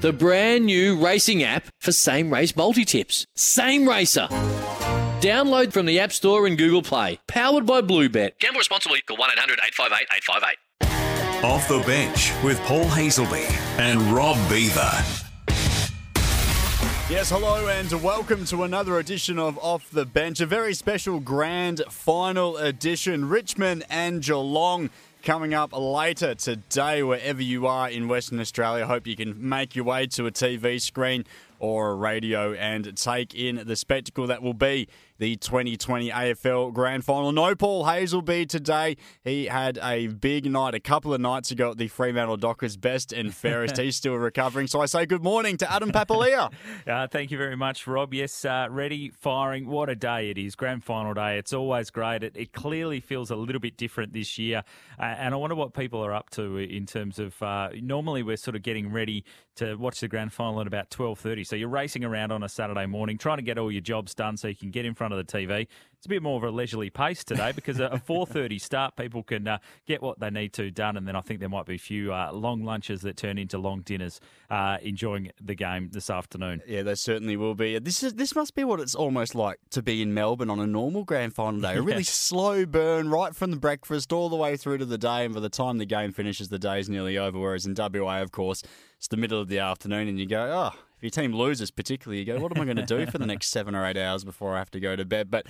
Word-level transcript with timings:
the 0.00 0.12
brand 0.12 0.66
new 0.66 1.02
racing 1.02 1.42
app 1.42 1.64
for 1.80 1.92
same 1.92 2.32
race 2.32 2.54
multi 2.56 2.84
tips. 2.84 3.26
Same 3.34 3.88
Racer. 3.88 4.28
Download 5.20 5.72
from 5.72 5.86
the 5.86 5.98
App 5.98 6.12
Store 6.12 6.46
and 6.46 6.58
Google 6.58 6.82
Play. 6.82 7.18
Powered 7.26 7.66
by 7.66 7.80
Bluebet. 7.80 8.38
Gamble 8.38 8.58
responsibly. 8.58 9.00
Call 9.02 9.16
1 9.16 9.30
800 9.32 9.58
858 9.64 10.06
858. 10.16 11.44
Off 11.44 11.68
the 11.68 11.80
bench 11.86 12.32
with 12.44 12.58
Paul 12.60 12.84
Hasleby 12.84 13.46
and 13.78 14.00
Rob 14.12 14.36
Beaver. 14.48 14.92
Yes, 17.08 17.30
hello 17.30 17.68
and 17.68 18.02
welcome 18.02 18.44
to 18.46 18.64
another 18.64 18.98
edition 18.98 19.38
of 19.38 19.56
Off 19.58 19.88
the 19.90 20.04
Bench, 20.04 20.40
a 20.40 20.46
very 20.46 20.74
special 20.74 21.20
grand 21.20 21.82
final 21.88 22.56
edition. 22.56 23.28
Richmond 23.28 23.84
and 23.88 24.22
Geelong 24.22 24.90
coming 25.26 25.54
up 25.54 25.76
later 25.76 26.36
today, 26.36 27.02
wherever 27.02 27.42
you 27.42 27.66
are 27.66 27.90
in 27.90 28.06
Western 28.06 28.38
Australia. 28.38 28.86
Hope 28.86 29.08
you 29.08 29.16
can 29.16 29.48
make 29.48 29.74
your 29.74 29.84
way 29.84 30.06
to 30.06 30.24
a 30.26 30.30
TV 30.30 30.80
screen 30.80 31.24
or 31.58 31.90
a 31.90 31.94
radio 31.96 32.52
and 32.52 32.96
take 32.96 33.34
in 33.34 33.60
the 33.66 33.74
spectacle 33.74 34.28
that 34.28 34.40
will 34.40 34.54
be 34.54 34.86
the 35.18 35.36
2020 35.36 36.10
AFL 36.10 36.72
Grand 36.72 37.04
Final. 37.04 37.32
No 37.32 37.54
Paul 37.54 37.84
Hasleby 37.84 38.48
today. 38.48 38.96
He 39.24 39.46
had 39.46 39.78
a 39.82 40.08
big 40.08 40.50
night 40.50 40.74
a 40.74 40.80
couple 40.80 41.14
of 41.14 41.20
nights 41.20 41.50
ago 41.50 41.70
at 41.70 41.78
the 41.78 41.88
Fremantle 41.88 42.36
Dockers 42.36 42.76
Best 42.76 43.12
and 43.12 43.34
Fairest. 43.34 43.76
He's 43.76 43.96
still 43.96 44.14
recovering. 44.14 44.66
So 44.66 44.80
I 44.80 44.86
say 44.86 45.06
good 45.06 45.22
morning 45.22 45.56
to 45.58 45.72
Adam 45.72 45.90
Papalia. 45.90 46.52
uh, 46.86 47.06
thank 47.08 47.30
you 47.30 47.38
very 47.38 47.56
much, 47.56 47.86
Rob. 47.86 48.12
Yes, 48.14 48.44
uh, 48.44 48.68
ready, 48.70 49.10
firing. 49.10 49.66
What 49.66 49.88
a 49.88 49.96
day 49.96 50.30
it 50.30 50.38
is. 50.38 50.54
Grand 50.54 50.84
Final 50.84 51.14
day. 51.14 51.38
It's 51.38 51.52
always 51.52 51.90
great. 51.90 52.22
It, 52.22 52.36
it 52.36 52.52
clearly 52.52 53.00
feels 53.00 53.30
a 53.30 53.36
little 53.36 53.60
bit 53.60 53.76
different 53.76 54.12
this 54.12 54.38
year. 54.38 54.62
Uh, 54.98 55.02
and 55.02 55.34
I 55.34 55.36
wonder 55.36 55.56
what 55.56 55.74
people 55.74 56.04
are 56.04 56.12
up 56.12 56.30
to 56.30 56.58
in 56.58 56.86
terms 56.86 57.18
of 57.18 57.40
uh, 57.42 57.70
normally 57.80 58.22
we're 58.22 58.36
sort 58.36 58.56
of 58.56 58.62
getting 58.62 58.92
ready 58.92 59.24
to 59.56 59.74
watch 59.76 60.00
the 60.00 60.08
Grand 60.08 60.32
Final 60.32 60.60
at 60.60 60.66
about 60.66 60.90
12.30. 60.90 61.46
So 61.46 61.56
you're 61.56 61.68
racing 61.68 62.04
around 62.04 62.30
on 62.30 62.42
a 62.42 62.48
Saturday 62.48 62.86
morning 62.86 63.18
trying 63.18 63.38
to 63.38 63.42
get 63.42 63.58
all 63.58 63.72
your 63.72 63.80
jobs 63.80 64.14
done 64.14 64.36
so 64.36 64.48
you 64.48 64.56
can 64.56 64.70
get 64.70 64.84
in 64.84 64.94
front 64.94 65.05
of 65.12 65.24
the 65.24 65.32
TV. 65.32 65.66
It's 66.06 66.12
a 66.12 66.14
bit 66.14 66.22
more 66.22 66.36
of 66.36 66.44
a 66.44 66.52
leisurely 66.52 66.88
pace 66.88 67.24
today 67.24 67.50
because 67.50 67.80
a 67.80 68.00
4:30 68.06 68.60
start, 68.60 68.94
people 68.94 69.24
can 69.24 69.48
uh, 69.48 69.58
get 69.88 70.00
what 70.00 70.20
they 70.20 70.30
need 70.30 70.52
to 70.52 70.70
done, 70.70 70.96
and 70.96 71.08
then 71.08 71.16
I 71.16 71.20
think 71.20 71.40
there 71.40 71.48
might 71.48 71.66
be 71.66 71.74
a 71.74 71.78
few 71.78 72.14
uh, 72.14 72.30
long 72.32 72.62
lunches 72.62 73.00
that 73.00 73.16
turn 73.16 73.38
into 73.38 73.58
long 73.58 73.80
dinners, 73.80 74.20
uh, 74.48 74.76
enjoying 74.82 75.32
the 75.40 75.56
game 75.56 75.90
this 75.92 76.08
afternoon. 76.08 76.62
Yeah, 76.64 76.84
there 76.84 76.94
certainly 76.94 77.36
will 77.36 77.56
be. 77.56 77.76
This 77.80 78.04
is 78.04 78.14
this 78.14 78.36
must 78.36 78.54
be 78.54 78.62
what 78.62 78.78
it's 78.78 78.94
almost 78.94 79.34
like 79.34 79.58
to 79.70 79.82
be 79.82 80.00
in 80.00 80.14
Melbourne 80.14 80.48
on 80.48 80.60
a 80.60 80.66
normal 80.68 81.02
grand 81.02 81.34
final 81.34 81.60
day. 81.60 81.74
A 81.74 81.82
really 81.82 82.04
slow 82.04 82.64
burn 82.66 83.10
right 83.10 83.34
from 83.34 83.50
the 83.50 83.56
breakfast 83.56 84.12
all 84.12 84.28
the 84.28 84.36
way 84.36 84.56
through 84.56 84.78
to 84.78 84.84
the 84.84 84.98
day, 84.98 85.24
and 85.24 85.34
by 85.34 85.40
the 85.40 85.48
time 85.48 85.78
the 85.78 85.86
game 85.86 86.12
finishes, 86.12 86.50
the 86.50 86.58
day 86.60 86.78
is 86.78 86.88
nearly 86.88 87.18
over. 87.18 87.36
Whereas 87.36 87.66
in 87.66 87.74
WA, 87.76 88.22
of 88.22 88.30
course, 88.30 88.62
it's 88.96 89.08
the 89.08 89.16
middle 89.16 89.40
of 89.40 89.48
the 89.48 89.58
afternoon, 89.58 90.06
and 90.06 90.20
you 90.20 90.26
go, 90.26 90.72
oh 90.76 90.78
if 90.96 91.02
your 91.02 91.10
team 91.10 91.34
loses, 91.34 91.70
particularly, 91.70 92.20
you 92.20 92.24
go, 92.24 92.38
what 92.38 92.56
am 92.56 92.62
I 92.62 92.64
going 92.64 92.78
to 92.78 92.86
do 92.86 93.04
for 93.10 93.18
the 93.18 93.26
next 93.26 93.48
seven 93.48 93.74
or 93.74 93.84
eight 93.84 93.98
hours 93.98 94.24
before 94.24 94.54
I 94.54 94.58
have 94.58 94.70
to 94.70 94.80
go 94.80 94.96
to 94.96 95.04
bed? 95.04 95.30
But 95.30 95.46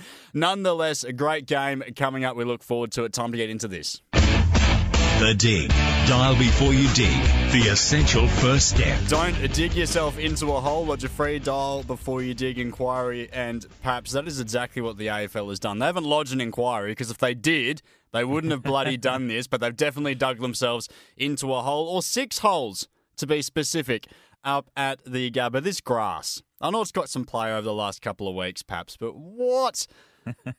nonetheless, 0.47 1.03
a 1.03 1.11
great 1.11 1.45
game 1.45 1.83
coming 1.97 2.23
up. 2.23 2.37
We 2.37 2.45
look 2.45 2.63
forward 2.63 2.93
to 2.93 3.03
it. 3.03 3.11
Time 3.11 3.31
to 3.31 3.37
get 3.37 3.49
into 3.49 3.67
this. 3.67 4.01
The 4.13 5.35
Dig. 5.37 5.69
Dial 6.07 6.37
before 6.37 6.73
you 6.73 6.87
dig. 6.93 7.21
The 7.51 7.69
essential 7.71 8.27
first 8.27 8.69
step. 8.69 8.97
Don't 9.07 9.35
dig 9.51 9.73
yourself 9.73 10.17
into 10.17 10.53
a 10.53 10.61
hole. 10.61 10.85
Lodge 10.85 11.03
a 11.03 11.09
free 11.09 11.39
dial 11.39 11.83
before 11.83 12.21
you 12.21 12.33
dig 12.33 12.59
inquiry. 12.59 13.27
And 13.33 13.65
perhaps 13.81 14.13
that 14.13 14.25
is 14.25 14.39
exactly 14.39 14.81
what 14.81 14.97
the 14.97 15.07
AFL 15.07 15.49
has 15.49 15.59
done. 15.59 15.79
They 15.79 15.85
haven't 15.87 16.05
lodged 16.05 16.31
an 16.31 16.39
inquiry 16.39 16.91
because 16.91 17.11
if 17.11 17.17
they 17.17 17.33
did, 17.33 17.81
they 18.13 18.23
wouldn't 18.23 18.51
have 18.51 18.63
bloody 18.63 18.95
done 19.11 19.27
this. 19.27 19.47
But 19.47 19.59
they've 19.59 19.75
definitely 19.75 20.15
dug 20.15 20.39
themselves 20.39 20.87
into 21.17 21.53
a 21.53 21.61
hole 21.61 21.89
or 21.89 22.01
six 22.01 22.39
holes 22.39 22.87
to 23.17 23.27
be 23.27 23.41
specific 23.41 24.07
up 24.45 24.69
at 24.77 25.03
the 25.03 25.29
Gabba. 25.29 25.61
This 25.61 25.81
grass. 25.81 26.41
I 26.61 26.69
know 26.69 26.81
it's 26.81 26.91
got 26.91 27.09
some 27.09 27.25
play 27.25 27.51
over 27.51 27.63
the 27.63 27.73
last 27.73 28.01
couple 28.01 28.27
of 28.27 28.35
weeks, 28.35 28.63
perhaps, 28.63 28.97
but 28.97 29.15
what? 29.15 29.85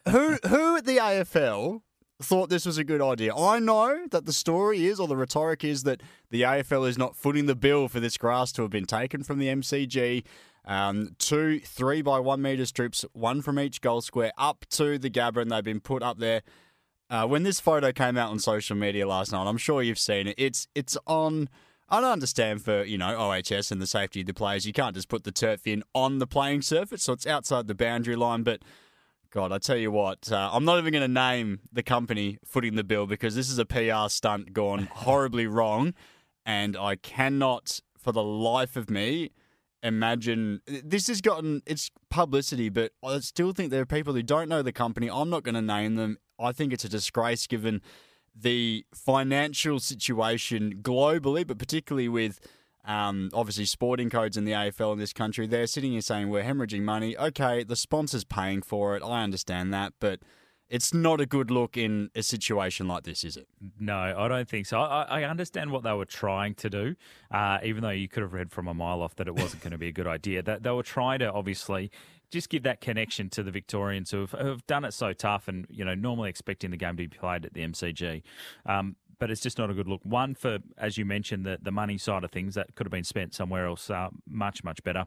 Who 0.08 0.38
who 0.46 0.76
at 0.76 0.84
the 0.84 0.98
AFL 0.98 1.82
thought 2.20 2.50
this 2.50 2.66
was 2.66 2.78
a 2.78 2.84
good 2.84 3.00
idea? 3.00 3.34
I 3.34 3.58
know 3.58 4.06
that 4.10 4.26
the 4.26 4.32
story 4.32 4.86
is, 4.86 4.98
or 4.98 5.06
the 5.06 5.16
rhetoric 5.16 5.64
is, 5.64 5.84
that 5.84 6.02
the 6.30 6.42
AFL 6.42 6.88
is 6.88 6.98
not 6.98 7.16
footing 7.16 7.46
the 7.46 7.54
bill 7.54 7.88
for 7.88 8.00
this 8.00 8.16
grass 8.16 8.52
to 8.52 8.62
have 8.62 8.70
been 8.70 8.86
taken 8.86 9.22
from 9.22 9.38
the 9.38 9.48
MCG. 9.48 10.24
Um, 10.64 11.14
two 11.18 11.60
three 11.60 12.02
by 12.02 12.18
one 12.18 12.42
metre 12.42 12.66
strips, 12.66 13.04
one 13.12 13.40
from 13.42 13.58
each 13.58 13.80
goal 13.80 14.00
square, 14.00 14.32
up 14.36 14.66
to 14.70 14.98
the 14.98 15.10
Gabba, 15.10 15.42
and 15.42 15.50
they've 15.50 15.64
been 15.64 15.80
put 15.80 16.02
up 16.02 16.18
there. 16.18 16.42
Uh, 17.10 17.26
when 17.26 17.42
this 17.42 17.58
photo 17.58 17.90
came 17.90 18.18
out 18.18 18.30
on 18.30 18.38
social 18.38 18.76
media 18.76 19.08
last 19.08 19.32
night, 19.32 19.46
I'm 19.46 19.56
sure 19.56 19.82
you've 19.82 19.98
seen 19.98 20.26
it. 20.26 20.34
It's 20.36 20.68
it's 20.74 20.98
on 21.06 21.48
I 21.90 22.00
don't 22.00 22.10
understand 22.10 22.62
for, 22.62 22.84
you 22.84 22.98
know, 22.98 23.16
OHS 23.16 23.70
and 23.70 23.80
the 23.80 23.86
safety 23.86 24.20
of 24.20 24.26
the 24.26 24.34
players, 24.34 24.66
you 24.66 24.72
can't 24.72 24.94
just 24.94 25.08
put 25.08 25.24
the 25.24 25.32
turf 25.32 25.66
in 25.66 25.82
on 25.94 26.18
the 26.18 26.26
playing 26.26 26.62
surface, 26.62 27.02
so 27.02 27.14
it's 27.14 27.26
outside 27.26 27.66
the 27.66 27.74
boundary 27.74 28.16
line. 28.16 28.42
But, 28.42 28.60
God, 29.30 29.52
I 29.52 29.58
tell 29.58 29.76
you 29.76 29.90
what, 29.90 30.32
uh, 30.32 30.50
I'm 30.52 30.64
not 30.64 30.78
even 30.78 30.92
going 30.92 31.02
to 31.02 31.08
name 31.08 31.60
the 31.70 31.82
company 31.82 32.38
footing 32.46 32.76
the 32.76 32.84
bill 32.84 33.06
because 33.06 33.34
this 33.34 33.50
is 33.50 33.58
a 33.58 33.66
PR 33.66 34.08
stunt 34.08 34.54
gone 34.54 34.84
horribly 34.92 35.46
wrong. 35.46 35.92
And 36.46 36.76
I 36.76 36.96
cannot, 36.96 37.80
for 37.98 38.10
the 38.10 38.22
life 38.22 38.74
of 38.74 38.88
me, 38.88 39.32
imagine 39.82 40.62
this 40.66 41.08
has 41.08 41.20
gotten 41.20 41.62
it's 41.66 41.90
publicity, 42.08 42.70
but 42.70 42.92
I 43.04 43.18
still 43.20 43.52
think 43.52 43.70
there 43.70 43.82
are 43.82 43.86
people 43.86 44.14
who 44.14 44.22
don't 44.22 44.48
know 44.48 44.62
the 44.62 44.72
company. 44.72 45.10
I'm 45.10 45.28
not 45.28 45.42
going 45.42 45.54
to 45.54 45.62
name 45.62 45.96
them. 45.96 46.16
I 46.40 46.52
think 46.52 46.72
it's 46.72 46.84
a 46.84 46.88
disgrace 46.88 47.46
given 47.46 47.82
the 48.34 48.86
financial 48.94 49.78
situation 49.78 50.80
globally, 50.80 51.46
but 51.46 51.58
particularly 51.58 52.08
with 52.08 52.40
um, 52.88 53.28
obviously 53.34 53.66
sporting 53.66 54.08
codes 54.08 54.36
in 54.38 54.44
the 54.44 54.52
AFL 54.52 54.94
in 54.94 54.98
this 54.98 55.12
country, 55.12 55.46
they're 55.46 55.66
sitting 55.66 55.92
here 55.92 56.00
saying 56.00 56.30
we're 56.30 56.42
hemorrhaging 56.42 56.82
money. 56.82 57.16
Okay, 57.16 57.62
the 57.62 57.76
sponsor's 57.76 58.24
paying 58.24 58.62
for 58.62 58.96
it. 58.96 59.02
I 59.02 59.22
understand 59.22 59.74
that, 59.74 59.92
but 60.00 60.20
it's 60.70 60.94
not 60.94 61.20
a 61.20 61.26
good 61.26 61.50
look 61.50 61.76
in 61.76 62.10
a 62.14 62.22
situation 62.22 62.88
like 62.88 63.04
this, 63.04 63.24
is 63.24 63.36
it? 63.36 63.46
No, 63.78 63.96
I 63.96 64.26
don't 64.28 64.48
think 64.48 64.66
so. 64.66 64.80
I, 64.80 65.02
I 65.02 65.24
understand 65.24 65.70
what 65.70 65.82
they 65.82 65.92
were 65.92 66.06
trying 66.06 66.54
to 66.56 66.70
do, 66.70 66.96
uh, 67.30 67.58
even 67.62 67.82
though 67.82 67.90
you 67.90 68.08
could 68.08 68.22
have 68.22 68.32
read 68.32 68.50
from 68.50 68.66
a 68.68 68.74
mile 68.74 69.02
off 69.02 69.16
that 69.16 69.28
it 69.28 69.34
wasn't 69.34 69.62
going 69.62 69.72
to 69.72 69.78
be 69.78 69.88
a 69.88 69.92
good 69.92 70.06
idea. 70.06 70.42
That 70.42 70.62
they 70.62 70.70
were 70.70 70.82
trying 70.82 71.18
to 71.18 71.30
obviously 71.30 71.90
just 72.30 72.48
give 72.48 72.62
that 72.62 72.80
connection 72.80 73.28
to 73.30 73.42
the 73.42 73.50
Victorians 73.50 74.10
who 74.10 74.20
have, 74.20 74.30
who 74.32 74.48
have, 74.48 74.66
done 74.66 74.84
it 74.84 74.92
so 74.92 75.12
tough 75.12 75.48
and, 75.48 75.66
you 75.70 75.84
know, 75.84 75.94
normally 75.94 76.28
expecting 76.30 76.70
the 76.70 76.76
game 76.76 76.96
to 76.96 77.08
be 77.08 77.08
played 77.08 77.44
at 77.44 77.54
the 77.54 77.62
MCG. 77.62 78.22
Um, 78.66 78.96
but 79.18 79.30
it's 79.30 79.40
just 79.40 79.58
not 79.58 79.70
a 79.70 79.74
good 79.74 79.88
look. 79.88 80.00
One, 80.04 80.34
for, 80.34 80.58
as 80.76 80.96
you 80.98 81.04
mentioned, 81.04 81.44
the, 81.44 81.58
the 81.60 81.72
money 81.72 81.98
side 81.98 82.24
of 82.24 82.30
things 82.30 82.54
that 82.54 82.74
could 82.74 82.86
have 82.86 82.92
been 82.92 83.04
spent 83.04 83.34
somewhere 83.34 83.66
else 83.66 83.90
uh, 83.90 84.08
much, 84.28 84.62
much 84.64 84.82
better. 84.82 85.06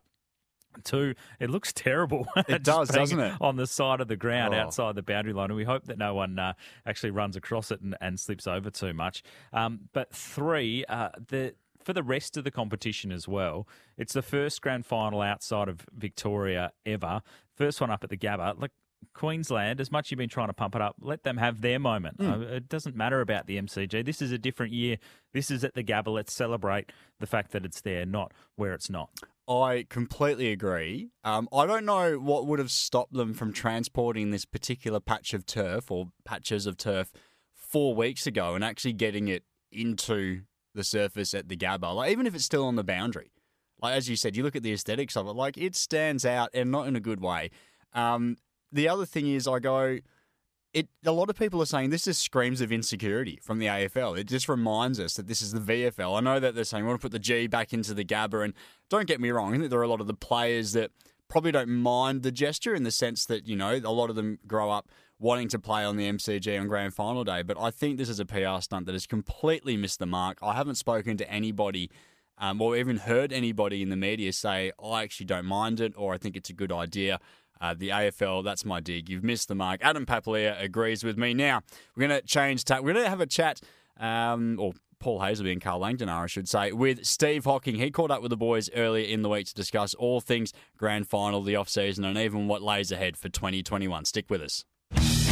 Two, 0.83 1.15
it 1.39 1.49
looks 1.49 1.73
terrible. 1.75 2.27
It 2.47 2.63
does, 2.63 2.89
doesn't 2.89 3.19
it? 3.19 3.35
On 3.41 3.57
the 3.57 3.67
side 3.67 3.99
of 4.01 4.07
the 4.07 4.15
ground 4.15 4.53
Oh. 4.53 4.57
outside 4.57 4.95
the 4.95 5.03
boundary 5.03 5.33
line. 5.33 5.49
And 5.49 5.55
we 5.57 5.65
hope 5.65 5.85
that 5.85 5.97
no 5.97 6.13
one 6.13 6.39
uh, 6.39 6.53
actually 6.85 7.11
runs 7.11 7.35
across 7.35 7.71
it 7.71 7.81
and, 7.81 7.95
and 7.99 8.19
slips 8.19 8.47
over 8.47 8.69
too 8.69 8.93
much. 8.93 9.21
Um, 9.51 9.89
but 9.93 10.13
three, 10.13 10.85
uh, 10.87 11.09
the 11.27 11.55
for 11.83 11.93
the 11.93 12.03
rest 12.03 12.37
of 12.37 12.43
the 12.43 12.51
competition 12.51 13.11
as 13.11 13.27
well, 13.27 13.67
it's 13.97 14.13
the 14.13 14.21
first 14.21 14.61
grand 14.61 14.85
final 14.85 15.19
outside 15.21 15.67
of 15.67 15.85
Victoria 15.91 16.71
ever. 16.85 17.21
First 17.55 17.81
one 17.81 17.89
up 17.89 18.03
at 18.03 18.09
the 18.11 18.17
Gabba. 18.17 18.59
Like 18.61 18.69
Queensland, 19.13 19.79
as 19.81 19.91
much 19.91 20.07
as 20.07 20.11
you've 20.11 20.17
been 20.17 20.29
trying 20.29 20.47
to 20.47 20.53
pump 20.53 20.75
it 20.75 20.81
up, 20.81 20.95
let 21.01 21.23
them 21.23 21.37
have 21.37 21.61
their 21.61 21.79
moment. 21.79 22.17
Hmm. 22.19 22.29
Uh, 22.31 22.39
It 22.41 22.69
doesn't 22.69 22.95
matter 22.95 23.21
about 23.21 23.47
the 23.47 23.57
MCG. 23.57 24.03
This 24.05 24.21
is 24.21 24.31
a 24.31 24.37
different 24.37 24.73
year. 24.73 24.97
This 25.33 25.51
is 25.51 25.63
at 25.63 25.73
the 25.73 25.83
Gabba. 25.83 26.07
Let's 26.13 26.33
celebrate 26.33 26.91
the 27.19 27.27
fact 27.27 27.51
that 27.51 27.65
it's 27.65 27.81
there, 27.81 28.05
not 28.05 28.33
where 28.55 28.73
it's 28.73 28.89
not. 28.89 29.09
I 29.47 29.85
completely 29.89 30.51
agree. 30.51 31.09
Um, 31.23 31.49
I 31.53 31.65
don't 31.65 31.85
know 31.85 32.19
what 32.19 32.45
would 32.47 32.59
have 32.59 32.71
stopped 32.71 33.13
them 33.13 33.33
from 33.33 33.51
transporting 33.51 34.31
this 34.31 34.45
particular 34.45 34.99
patch 34.99 35.33
of 35.33 35.45
turf 35.45 35.91
or 35.91 36.07
patches 36.23 36.65
of 36.65 36.77
turf 36.77 37.11
four 37.53 37.93
weeks 37.95 38.25
ago 38.27 38.55
and 38.55 38.63
actually 38.63 38.93
getting 38.93 39.27
it 39.27 39.43
into 39.71 40.41
the 40.73 40.83
surface 40.83 41.33
at 41.33 41.49
the 41.49 41.57
Gabba. 41.57 41.93
Like 41.93 42.11
even 42.11 42.25
if 42.27 42.35
it's 42.35 42.45
still 42.45 42.65
on 42.65 42.75
the 42.75 42.83
boundary, 42.83 43.31
like 43.81 43.95
as 43.95 44.09
you 44.09 44.15
said, 44.15 44.37
you 44.37 44.43
look 44.43 44.55
at 44.55 44.63
the 44.63 44.73
aesthetics 44.73 45.17
of 45.17 45.27
it, 45.27 45.31
like 45.35 45.57
it 45.57 45.75
stands 45.75 46.23
out 46.25 46.49
and 46.53 46.71
not 46.71 46.87
in 46.87 46.95
a 46.95 46.99
good 47.01 47.19
way. 47.19 47.49
Um, 47.93 48.37
the 48.71 48.89
other 48.89 49.05
thing 49.05 49.27
is, 49.27 49.47
I 49.47 49.59
go, 49.59 49.99
it 50.73 50.87
a 51.05 51.11
lot 51.11 51.29
of 51.29 51.35
people 51.37 51.61
are 51.61 51.65
saying 51.65 51.89
this 51.89 52.05
just 52.05 52.21
screams 52.21 52.61
of 52.61 52.71
insecurity 52.71 53.39
from 53.41 53.59
the 53.59 53.65
AFL. 53.65 54.17
It 54.17 54.25
just 54.25 54.47
reminds 54.47 54.99
us 54.99 55.15
that 55.15 55.27
this 55.27 55.41
is 55.41 55.51
the 55.51 55.59
VFL. 55.59 56.17
I 56.17 56.21
know 56.21 56.39
that 56.39 56.55
they're 56.55 56.63
saying 56.63 56.83
we 56.83 56.89
want 56.89 57.01
to 57.01 57.05
put 57.05 57.11
the 57.11 57.19
G 57.19 57.47
back 57.47 57.73
into 57.73 57.93
the 57.93 58.05
Gabba, 58.05 58.43
and 58.43 58.53
don't 58.89 59.07
get 59.07 59.19
me 59.19 59.31
wrong, 59.31 59.53
I 59.53 59.57
think 59.57 59.69
there 59.69 59.79
are 59.79 59.83
a 59.83 59.87
lot 59.89 60.01
of 60.01 60.07
the 60.07 60.13
players 60.13 60.73
that 60.73 60.91
probably 61.27 61.51
don't 61.51 61.69
mind 61.69 62.23
the 62.23 62.31
gesture 62.31 62.75
in 62.75 62.83
the 62.83 62.91
sense 62.91 63.25
that 63.25 63.47
you 63.47 63.55
know 63.55 63.75
a 63.75 63.91
lot 63.91 64.09
of 64.09 64.15
them 64.15 64.39
grow 64.47 64.69
up 64.69 64.89
wanting 65.17 65.47
to 65.47 65.59
play 65.59 65.83
on 65.83 65.95
the 65.95 66.09
MCG 66.09 66.59
on 66.59 66.67
grand 66.67 66.93
final 66.93 67.23
day. 67.23 67.41
But 67.41 67.57
I 67.59 67.71
think 67.71 67.97
this 67.97 68.09
is 68.09 68.19
a 68.19 68.25
PR 68.25 68.59
stunt 68.59 68.85
that 68.87 68.93
has 68.93 69.05
completely 69.05 69.77
missed 69.77 69.99
the 69.99 70.05
mark. 70.05 70.39
I 70.41 70.53
haven't 70.53 70.75
spoken 70.75 71.17
to 71.17 71.31
anybody. 71.31 71.89
Um, 72.37 72.59
or 72.59 72.75
even 72.75 72.97
heard 72.97 73.31
anybody 73.31 73.83
in 73.83 73.89
the 73.89 73.95
media 73.95 74.33
say, 74.33 74.71
I 74.83 75.03
actually 75.03 75.27
don't 75.27 75.45
mind 75.45 75.79
it, 75.79 75.93
or 75.95 76.11
I 76.11 76.17
think 76.17 76.35
it's 76.35 76.49
a 76.49 76.53
good 76.53 76.71
idea. 76.71 77.19
Uh, 77.61 77.75
the 77.77 77.89
AFL, 77.89 78.43
that's 78.43 78.65
my 78.65 78.79
dig. 78.79 79.07
You've 79.07 79.23
missed 79.23 79.47
the 79.47 79.55
mark. 79.55 79.79
Adam 79.83 80.05
Papalia 80.05 80.59
agrees 80.61 81.03
with 81.03 81.17
me. 81.17 81.33
Now, 81.35 81.61
we're 81.95 82.07
going 82.07 82.19
to 82.19 82.25
change 82.25 82.65
tack. 82.65 82.81
We're 82.81 82.93
going 82.93 83.05
to 83.05 83.09
have 83.09 83.21
a 83.21 83.27
chat, 83.27 83.61
um, 83.99 84.57
or 84.59 84.73
Paul 84.99 85.19
Hasleby 85.19 85.51
and 85.51 85.61
Carl 85.61 85.79
Langdon 85.79 86.09
are, 86.09 86.23
I 86.23 86.27
should 86.27 86.49
say, 86.49 86.71
with 86.71 87.05
Steve 87.05 87.45
Hocking. 87.45 87.75
He 87.75 87.91
caught 87.91 88.09
up 88.09 88.21
with 88.21 88.31
the 88.31 88.37
boys 88.37 88.69
earlier 88.75 89.05
in 89.05 89.21
the 89.21 89.29
week 89.29 89.45
to 89.47 89.53
discuss 89.53 89.93
all 89.93 90.21
things 90.21 90.53
grand 90.77 91.07
final, 91.07 91.41
the 91.43 91.55
off-season, 91.55 92.03
and 92.03 92.17
even 92.17 92.47
what 92.47 92.63
lays 92.63 92.91
ahead 92.91 93.15
for 93.15 93.29
2021. 93.29 94.05
Stick 94.05 94.25
with 94.29 94.41
us. 94.41 94.65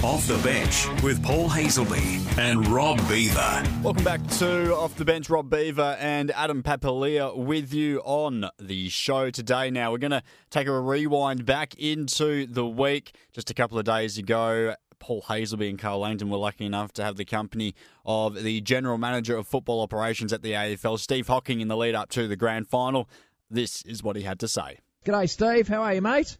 Off 0.01 0.25
the 0.27 0.37
bench 0.37 0.87
with 1.03 1.21
Paul 1.21 1.49
Hasleby 1.49 2.37
and 2.37 2.65
Rob 2.67 2.97
Beaver. 3.09 3.63
Welcome 3.83 4.05
back 4.05 4.25
to 4.37 4.73
Off 4.73 4.95
the 4.95 5.03
Bench. 5.03 5.29
Rob 5.29 5.49
Beaver 5.49 5.97
and 5.99 6.31
Adam 6.31 6.63
Papalia 6.63 7.35
with 7.35 7.73
you 7.73 7.99
on 8.05 8.49
the 8.57 8.87
show 8.87 9.29
today. 9.29 9.69
Now, 9.69 9.91
we're 9.91 9.97
going 9.97 10.11
to 10.11 10.23
take 10.51 10.67
a 10.67 10.79
rewind 10.79 11.45
back 11.45 11.75
into 11.77 12.45
the 12.45 12.65
week. 12.65 13.13
Just 13.33 13.49
a 13.49 13.53
couple 13.53 13.77
of 13.77 13.83
days 13.83 14.17
ago, 14.17 14.73
Paul 14.99 15.21
Hasleby 15.23 15.69
and 15.69 15.77
Carl 15.77 15.99
Langdon 15.99 16.29
were 16.29 16.37
lucky 16.37 16.63
enough 16.63 16.93
to 16.93 17.03
have 17.03 17.17
the 17.17 17.25
company 17.25 17.75
of 18.05 18.41
the 18.41 18.61
General 18.61 18.97
Manager 18.97 19.35
of 19.35 19.47
Football 19.47 19.81
Operations 19.81 20.31
at 20.31 20.43
the 20.43 20.53
AFL, 20.53 20.97
Steve 20.97 21.27
Hocking, 21.27 21.59
in 21.59 21.67
the 21.67 21.75
lead 21.75 21.93
up 21.93 22.07
to 22.11 22.25
the 22.29 22.37
grand 22.37 22.69
final. 22.69 23.09
This 23.51 23.81
is 23.81 24.01
what 24.01 24.15
he 24.15 24.21
had 24.23 24.39
to 24.39 24.47
say. 24.47 24.79
G'day, 25.05 25.29
Steve. 25.29 25.67
How 25.67 25.81
are 25.81 25.93
you, 25.93 26.01
mate? 26.01 26.37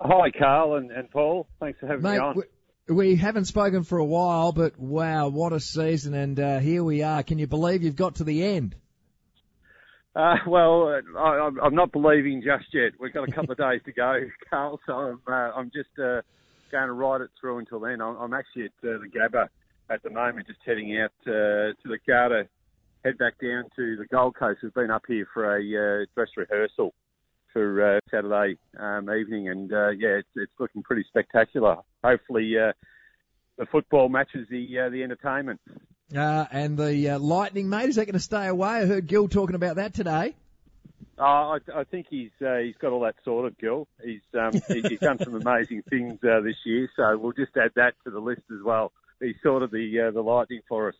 Hi, 0.00 0.30
Carl 0.30 0.76
and, 0.76 0.90
and 0.90 1.10
Paul. 1.10 1.48
Thanks 1.58 1.80
for 1.80 1.86
having 1.86 2.02
Mate, 2.02 2.12
me 2.14 2.18
on. 2.18 2.42
we, 2.88 2.94
we 2.94 3.16
haven't 3.16 3.46
spoken 3.46 3.82
for 3.82 3.98
a 3.98 4.04
while, 4.04 4.52
but 4.52 4.78
wow, 4.78 5.28
what 5.28 5.52
a 5.52 5.60
season! 5.60 6.14
And 6.14 6.38
uh, 6.38 6.58
here 6.58 6.84
we 6.84 7.02
are. 7.02 7.22
Can 7.22 7.38
you 7.38 7.46
believe 7.46 7.82
you've 7.82 7.96
got 7.96 8.16
to 8.16 8.24
the 8.24 8.44
end? 8.44 8.74
Uh, 10.14 10.36
well, 10.46 10.88
uh, 10.88 11.18
I, 11.18 11.38
I'm- 11.44 11.58
I'm 11.62 11.74
not 11.74 11.92
believing 11.92 12.42
just 12.42 12.72
yet. 12.72 12.92
We've 13.00 13.12
got 13.12 13.28
a 13.28 13.32
couple 13.32 13.52
of 13.52 13.58
days 13.58 13.80
to 13.86 13.92
go, 13.92 14.20
Carl. 14.50 14.80
So 14.86 14.92
I'm, 14.92 15.20
uh, 15.26 15.32
I'm 15.32 15.70
just 15.74 15.90
uh, 15.98 16.20
going 16.70 16.86
to 16.86 16.92
ride 16.92 17.22
it 17.22 17.30
through 17.40 17.58
until 17.58 17.80
then. 17.80 18.00
I'm, 18.00 18.16
I'm 18.16 18.34
actually 18.34 18.64
at 18.64 18.88
uh, 18.88 18.98
the 18.98 19.08
Gabba 19.14 19.48
at 19.88 20.02
the 20.02 20.10
moment, 20.10 20.46
just 20.46 20.60
heading 20.64 20.98
out 20.98 21.12
uh, 21.26 21.72
to 21.72 21.74
the 21.84 21.98
to 22.06 22.48
head 23.04 23.18
back 23.18 23.34
down 23.40 23.64
to 23.76 23.96
the 23.96 24.06
Gold 24.10 24.36
Coast. 24.36 24.60
We've 24.62 24.74
been 24.74 24.90
up 24.90 25.04
here 25.06 25.26
for 25.32 25.56
a 25.56 26.02
uh, 26.02 26.06
dress 26.14 26.28
rehearsal 26.36 26.92
for 27.56 27.96
uh, 27.96 28.00
Saturday 28.10 28.58
um, 28.78 29.10
evening, 29.10 29.48
and 29.48 29.72
uh, 29.72 29.88
yeah, 29.88 30.18
it's, 30.18 30.28
it's 30.36 30.52
looking 30.58 30.82
pretty 30.82 31.04
spectacular. 31.08 31.76
Hopefully, 32.04 32.52
uh, 32.58 32.72
the 33.56 33.64
football 33.64 34.10
matches 34.10 34.46
the 34.50 34.78
uh, 34.78 34.90
the 34.90 35.02
entertainment. 35.02 35.58
Uh, 36.14 36.44
and 36.52 36.76
the 36.76 37.10
uh, 37.10 37.18
Lightning, 37.18 37.70
mate, 37.70 37.88
is 37.88 37.96
that 37.96 38.04
going 38.04 38.12
to 38.12 38.20
stay 38.20 38.46
away? 38.46 38.68
I 38.68 38.84
heard 38.84 39.06
Gil 39.06 39.28
talking 39.28 39.56
about 39.56 39.76
that 39.76 39.94
today. 39.94 40.34
Uh, 41.18 41.22
I, 41.22 41.58
I 41.74 41.84
think 41.84 42.08
he's 42.10 42.30
uh, 42.46 42.58
he's 42.58 42.76
got 42.76 42.92
all 42.92 43.00
that 43.00 43.14
sorted, 43.24 43.56
Gil. 43.58 43.88
He's 44.04 44.20
um, 44.38 44.52
he, 44.68 44.82
he's 44.82 45.00
done 45.00 45.18
some 45.18 45.34
amazing 45.34 45.82
things 45.88 46.18
uh, 46.22 46.40
this 46.40 46.56
year, 46.66 46.90
so 46.94 47.16
we'll 47.16 47.32
just 47.32 47.56
add 47.56 47.70
that 47.76 47.94
to 48.04 48.10
the 48.10 48.20
list 48.20 48.42
as 48.52 48.62
well. 48.62 48.92
He's 49.18 49.36
sorted 49.42 49.70
the 49.70 50.08
uh, 50.08 50.10
the 50.10 50.20
lightning 50.20 50.60
for 50.68 50.90
us. 50.90 50.94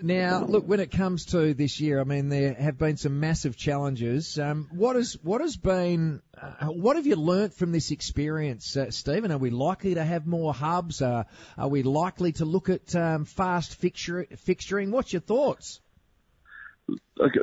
Now, 0.00 0.44
look, 0.44 0.64
when 0.68 0.78
it 0.78 0.92
comes 0.92 1.24
to 1.26 1.54
this 1.54 1.80
year, 1.80 2.00
I 2.00 2.04
mean, 2.04 2.28
there 2.28 2.54
have 2.54 2.78
been 2.78 2.96
some 2.96 3.18
massive 3.18 3.56
challenges. 3.56 4.38
Um, 4.38 4.68
what 4.70 4.94
has 4.94 5.18
what 5.24 5.40
has 5.40 5.56
been, 5.56 6.22
uh, 6.40 6.66
what 6.66 6.94
have 6.94 7.06
you 7.06 7.16
learnt 7.16 7.54
from 7.54 7.72
this 7.72 7.90
experience, 7.90 8.76
uh, 8.76 8.92
Stephen? 8.92 9.32
Are 9.32 9.38
we 9.38 9.50
likely 9.50 9.94
to 9.94 10.04
have 10.04 10.24
more 10.24 10.54
hubs? 10.54 11.02
Uh, 11.02 11.24
are 11.56 11.68
we 11.68 11.82
likely 11.82 12.30
to 12.32 12.44
look 12.44 12.68
at 12.68 12.94
um, 12.94 13.24
fast 13.24 13.74
fixture, 13.74 14.24
fixturing? 14.46 14.90
What's 14.90 15.12
your 15.12 15.22
thoughts? 15.22 15.80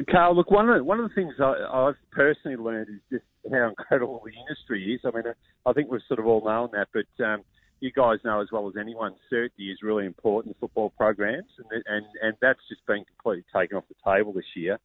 Carl, 0.10 0.38
look, 0.38 0.50
one 0.50 0.69
of 0.69 0.78
the, 0.78 0.84
one 0.84 1.02
of 1.02 1.10
the 1.10 1.13
things 1.13 1.34
I, 1.40 1.56
I've 1.69 1.98
personally 2.12 2.56
learned 2.56 2.88
is 2.90 3.02
just 3.19 3.54
how 3.54 3.68
incredible 3.68 4.22
the 4.24 4.31
industry 4.31 4.94
is. 4.94 5.02
I 5.04 5.13
mean, 5.13 5.25
I 5.66 5.74
think 5.74 5.92
we've 5.92 6.02
sort 6.07 6.22
of 6.22 6.25
all 6.25 6.44
known 6.46 6.69
that, 6.72 6.88
but 6.94 7.25
um, 7.25 7.42
you 7.85 7.91
guys 7.91 8.17
know 8.25 8.41
as 8.41 8.47
well 8.51 8.67
as 8.67 8.73
anyone, 8.79 9.13
certainty 9.29 9.71
is 9.71 9.77
really 9.83 10.07
important 10.07 10.55
in 10.55 10.59
football 10.59 10.89
programs, 10.89 11.51
and 11.59 11.83
and 11.85 12.05
and 12.21 12.33
that's 12.41 12.59
just 12.67 12.83
been 12.87 13.05
completely 13.05 13.45
taken 13.55 13.77
off 13.77 13.83
the 13.87 14.11
table 14.11 14.33
this 14.33 14.55
year. 14.55 14.79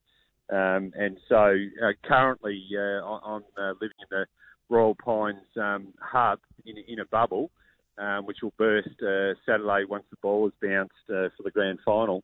Um, 0.50 0.92
and 0.94 1.16
so 1.28 1.56
uh, 1.82 1.92
currently, 2.04 2.62
uh, 2.76 3.02
I'm 3.02 3.42
uh, 3.56 3.72
living 3.80 4.00
in 4.00 4.08
the 4.10 4.26
Royal 4.68 4.94
Pines 4.94 5.38
um, 5.56 5.94
hub 5.98 6.40
in, 6.66 6.76
in 6.88 7.00
a 7.00 7.06
bubble, 7.06 7.50
um, 7.96 8.26
which 8.26 8.38
will 8.42 8.52
burst 8.58 8.88
uh, 9.02 9.32
Saturday 9.46 9.84
once 9.88 10.04
the 10.10 10.16
ball 10.20 10.46
is 10.48 10.52
bounced 10.60 10.92
uh, 11.08 11.32
for 11.36 11.42
the 11.44 11.50
grand 11.50 11.78
final. 11.84 12.22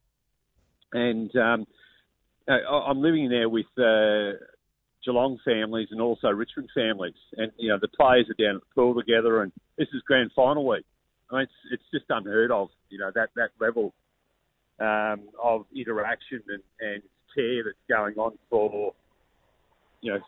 And 0.93 1.35
um, 1.37 1.67
uh, 2.49 2.69
I'm 2.69 3.01
living 3.01 3.31
there 3.31 3.49
with 3.49 3.67
Geelong 5.07 5.39
families 5.45 5.89
and 5.93 6.01
also 6.01 6.29
Richmond 6.29 6.69
families, 6.75 7.15
and 7.37 7.53
you 7.57 7.69
know 7.69 7.79
the 7.81 7.89
players 7.89 8.27
are 8.29 8.43
down 8.43 8.57
at 8.57 8.63
the 8.63 8.75
pool 8.75 8.95
together, 8.95 9.43
and 9.43 9.53
this 9.79 9.89
is 9.95 10.03
grand 10.07 10.33
final 10.35 10.67
week. 10.67 10.85
I 11.31 11.35
mean, 11.37 11.43
it's 11.45 11.53
it's 11.73 11.83
just 11.93 12.05
unheard 12.11 12.51
of, 12.51 12.69
you 12.91 12.99
know, 12.99 13.11
that 13.15 13.31
that 13.37 13.51
level 13.61 13.95
um, 14.81 15.29
of 15.43 15.65
interaction 15.75 16.43
and, 16.49 16.63
and 16.81 17.03
care 17.35 17.63
that's 17.65 17.77
going 17.89 18.15
on 18.17 18.37
for 18.51 18.93
you 20.01 20.13
know 20.13 20.21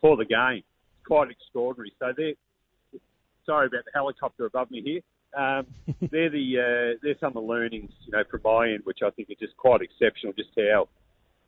for 0.00 0.16
the 0.16 0.26
game. 0.26 0.62
It's 0.98 1.06
quite 1.06 1.30
extraordinary. 1.30 1.92
So 1.98 2.12
they're 2.16 2.34
sorry 3.46 3.66
about 3.66 3.84
the 3.84 3.90
helicopter 3.94 4.44
above 4.46 4.70
me 4.70 4.82
here. 4.82 5.00
Um, 5.36 5.66
they're 6.10 6.30
the 6.30 6.58
uh, 6.58 6.98
they're 7.02 7.18
some 7.18 7.28
of 7.28 7.34
the 7.34 7.40
learnings, 7.40 7.90
you 8.04 8.12
know, 8.12 8.24
from 8.30 8.40
my 8.44 8.68
end, 8.68 8.80
which 8.84 8.98
I 9.04 9.10
think 9.10 9.30
are 9.30 9.40
just 9.40 9.56
quite 9.56 9.80
exceptional. 9.80 10.32
Just 10.34 10.50
how 10.56 10.88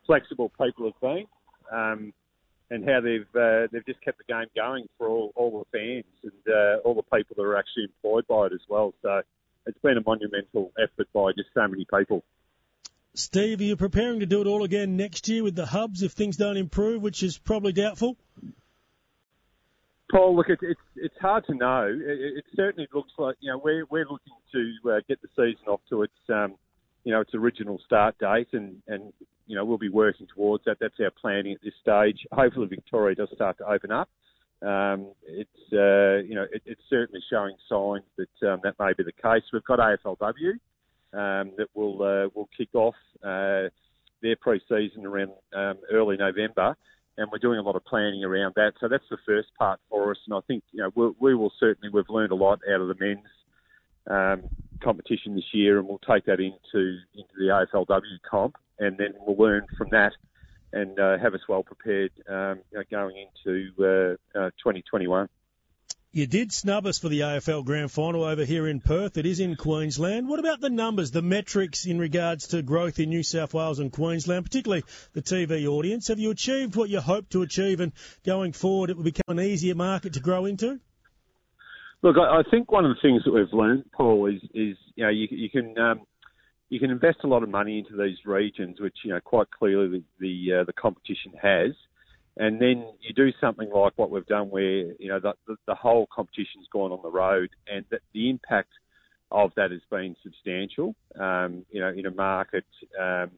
flexible 0.06 0.50
people 0.60 0.86
have 0.86 1.00
been, 1.00 1.26
um, 1.72 2.12
and 2.74 2.84
how 2.84 3.00
they've 3.00 3.26
uh, 3.34 3.68
they've 3.70 3.86
just 3.86 4.02
kept 4.02 4.18
the 4.18 4.24
game 4.24 4.46
going 4.56 4.88
for 4.98 5.08
all, 5.08 5.32
all 5.36 5.64
the 5.72 5.78
fans 5.78 6.04
and 6.22 6.54
uh, 6.54 6.78
all 6.84 6.94
the 6.94 7.16
people 7.16 7.36
that 7.36 7.42
are 7.42 7.56
actually 7.56 7.84
employed 7.84 8.26
by 8.26 8.46
it 8.46 8.52
as 8.52 8.60
well. 8.68 8.92
So 9.00 9.22
it's 9.66 9.78
been 9.78 9.96
a 9.96 10.02
monumental 10.04 10.72
effort 10.76 11.08
by 11.14 11.32
just 11.36 11.50
so 11.54 11.66
many 11.68 11.86
people. 11.94 12.24
Steve, 13.14 13.60
are 13.60 13.64
you 13.64 13.76
preparing 13.76 14.20
to 14.20 14.26
do 14.26 14.40
it 14.40 14.48
all 14.48 14.64
again 14.64 14.96
next 14.96 15.28
year 15.28 15.44
with 15.44 15.54
the 15.54 15.66
hubs 15.66 16.02
if 16.02 16.12
things 16.12 16.36
don't 16.36 16.56
improve, 16.56 17.00
which 17.00 17.22
is 17.22 17.38
probably 17.38 17.72
doubtful? 17.72 18.16
Paul, 20.10 20.36
look, 20.36 20.48
it's 20.48 20.62
it's, 20.62 20.80
it's 20.96 21.18
hard 21.20 21.46
to 21.46 21.54
know. 21.54 21.86
It, 21.86 22.38
it 22.38 22.44
certainly 22.56 22.88
looks 22.92 23.12
like 23.18 23.36
you 23.38 23.52
know 23.52 23.58
we're 23.62 23.84
we're 23.88 24.06
looking 24.06 24.34
to 24.52 24.90
uh, 24.90 25.00
get 25.08 25.22
the 25.22 25.28
season 25.36 25.68
off 25.68 25.80
to 25.90 26.02
its 26.02 26.12
um, 26.28 26.56
you 27.04 27.12
know 27.12 27.20
its 27.20 27.34
original 27.34 27.80
start 27.84 28.16
date, 28.18 28.48
and 28.52 28.82
and 28.88 29.12
you 29.46 29.56
know 29.56 29.64
we'll 29.64 29.78
be 29.78 29.88
working 29.88 30.26
towards 30.34 30.64
that. 30.64 30.78
That's 30.80 30.98
our 31.00 31.10
planning 31.10 31.52
at 31.52 31.62
this 31.62 31.74
stage. 31.80 32.26
Hopefully, 32.32 32.66
Victoria 32.66 33.14
does 33.14 33.28
start 33.34 33.58
to 33.58 33.66
open 33.66 33.90
up. 33.90 34.08
Um, 34.62 35.12
it's 35.26 35.72
uh, 35.72 36.26
you 36.26 36.34
know 36.34 36.46
it, 36.50 36.62
it's 36.64 36.82
certainly 36.88 37.20
showing 37.30 37.56
signs 37.68 38.04
that 38.16 38.48
um, 38.48 38.60
that 38.64 38.74
may 38.78 38.92
be 38.96 39.04
the 39.04 39.12
case. 39.12 39.42
We've 39.52 39.64
got 39.64 39.78
AFLW 39.78 40.52
um, 41.12 41.52
that 41.56 41.68
will 41.74 42.02
uh, 42.02 42.28
will 42.34 42.48
kick 42.56 42.74
off 42.74 42.96
uh, 43.22 43.68
their 44.22 44.36
pre-season 44.40 45.04
around 45.06 45.32
um, 45.54 45.78
early 45.92 46.16
November 46.16 46.76
and 47.16 47.28
we're 47.30 47.38
doing 47.38 47.58
a 47.58 47.62
lot 47.62 47.76
of 47.76 47.84
planning 47.84 48.24
around 48.24 48.54
that. 48.56 48.72
So 48.80 48.88
that's 48.88 49.04
the 49.10 49.18
first 49.24 49.48
part 49.58 49.80
for 49.88 50.10
us, 50.10 50.18
and 50.26 50.34
I 50.34 50.40
think 50.46 50.64
you 50.72 50.82
know 50.82 50.90
we'll, 50.94 51.14
we 51.20 51.34
will 51.34 51.52
certainly 51.60 51.88
we've 51.88 52.08
learned 52.08 52.32
a 52.32 52.36
lot 52.36 52.60
out 52.72 52.80
of 52.80 52.88
the 52.88 52.96
men's 52.98 53.20
um, 54.10 54.50
competition 54.84 55.34
this 55.34 55.52
year, 55.52 55.78
and 55.78 55.88
we'll 55.88 55.98
take 55.98 56.26
that 56.26 56.40
into 56.40 56.98
into 57.14 57.34
the 57.38 57.66
AFLW 57.72 58.20
comp, 58.28 58.56
and 58.78 58.98
then 58.98 59.14
we'll 59.26 59.36
learn 59.36 59.66
from 59.78 59.88
that 59.90 60.12
and 60.74 60.98
uh, 60.98 61.16
have 61.18 61.34
us 61.34 61.40
well 61.48 61.62
prepared 61.62 62.10
um, 62.28 62.60
going 62.90 63.16
into 63.16 63.70
uh, 63.78 64.38
uh, 64.38 64.50
2021. 64.58 65.28
You 66.10 66.28
did 66.28 66.52
snub 66.52 66.86
us 66.86 66.98
for 66.98 67.08
the 67.08 67.20
AFL 67.20 67.64
Grand 67.64 67.90
Final 67.90 68.22
over 68.22 68.44
here 68.44 68.68
in 68.68 68.80
Perth. 68.80 69.16
It 69.16 69.26
is 69.26 69.40
in 69.40 69.56
Queensland. 69.56 70.28
What 70.28 70.38
about 70.38 70.60
the 70.60 70.70
numbers, 70.70 71.10
the 71.10 71.22
metrics 71.22 71.86
in 71.86 71.98
regards 71.98 72.48
to 72.48 72.62
growth 72.62 73.00
in 73.00 73.08
New 73.08 73.24
South 73.24 73.52
Wales 73.52 73.80
and 73.80 73.90
Queensland, 73.90 74.44
particularly 74.44 74.84
the 75.12 75.22
TV 75.22 75.66
audience? 75.66 76.08
Have 76.08 76.20
you 76.20 76.30
achieved 76.30 76.76
what 76.76 76.88
you 76.88 77.00
hoped 77.00 77.32
to 77.32 77.42
achieve, 77.42 77.80
and 77.80 77.92
going 78.24 78.52
forward, 78.52 78.90
it 78.90 78.96
will 78.96 79.02
become 79.02 79.38
an 79.38 79.44
easier 79.44 79.74
market 79.74 80.12
to 80.12 80.20
grow 80.20 80.44
into? 80.44 80.78
Look, 82.04 82.16
I, 82.18 82.40
I 82.40 82.42
think 82.50 82.70
one 82.70 82.84
of 82.84 82.94
the 82.94 83.00
things 83.00 83.22
that 83.24 83.32
we've 83.32 83.50
learned, 83.50 83.90
Paul, 83.90 84.26
is 84.26 84.42
is 84.52 84.76
you 84.94 85.04
know 85.04 85.08
you, 85.08 85.26
you 85.30 85.48
can 85.48 85.76
um, 85.78 86.02
you 86.68 86.78
can 86.78 86.90
invest 86.90 87.20
a 87.24 87.26
lot 87.26 87.42
of 87.42 87.48
money 87.48 87.78
into 87.78 87.96
these 87.96 88.18
regions, 88.26 88.78
which 88.78 88.94
you 89.04 89.10
know 89.10 89.20
quite 89.20 89.50
clearly 89.50 89.88
the 89.88 90.02
the, 90.20 90.60
uh, 90.60 90.64
the 90.64 90.74
competition 90.74 91.32
has, 91.40 91.72
and 92.36 92.60
then 92.60 92.86
you 93.00 93.14
do 93.16 93.30
something 93.40 93.70
like 93.74 93.94
what 93.96 94.10
we've 94.10 94.26
done, 94.26 94.50
where 94.50 94.92
you 94.98 95.08
know 95.08 95.18
the 95.18 95.32
the, 95.46 95.56
the 95.66 95.74
whole 95.74 96.06
competition's 96.14 96.68
gone 96.70 96.92
on 96.92 97.00
the 97.02 97.10
road, 97.10 97.48
and 97.72 97.86
that 97.90 98.02
the 98.12 98.28
impact 98.28 98.72
of 99.30 99.52
that 99.56 99.70
has 99.70 99.80
been 99.90 100.14
substantial. 100.22 100.94
Um, 101.18 101.64
you 101.70 101.80
know, 101.80 101.88
in 101.88 102.04
a 102.04 102.10
market 102.10 102.66
um, 103.00 103.30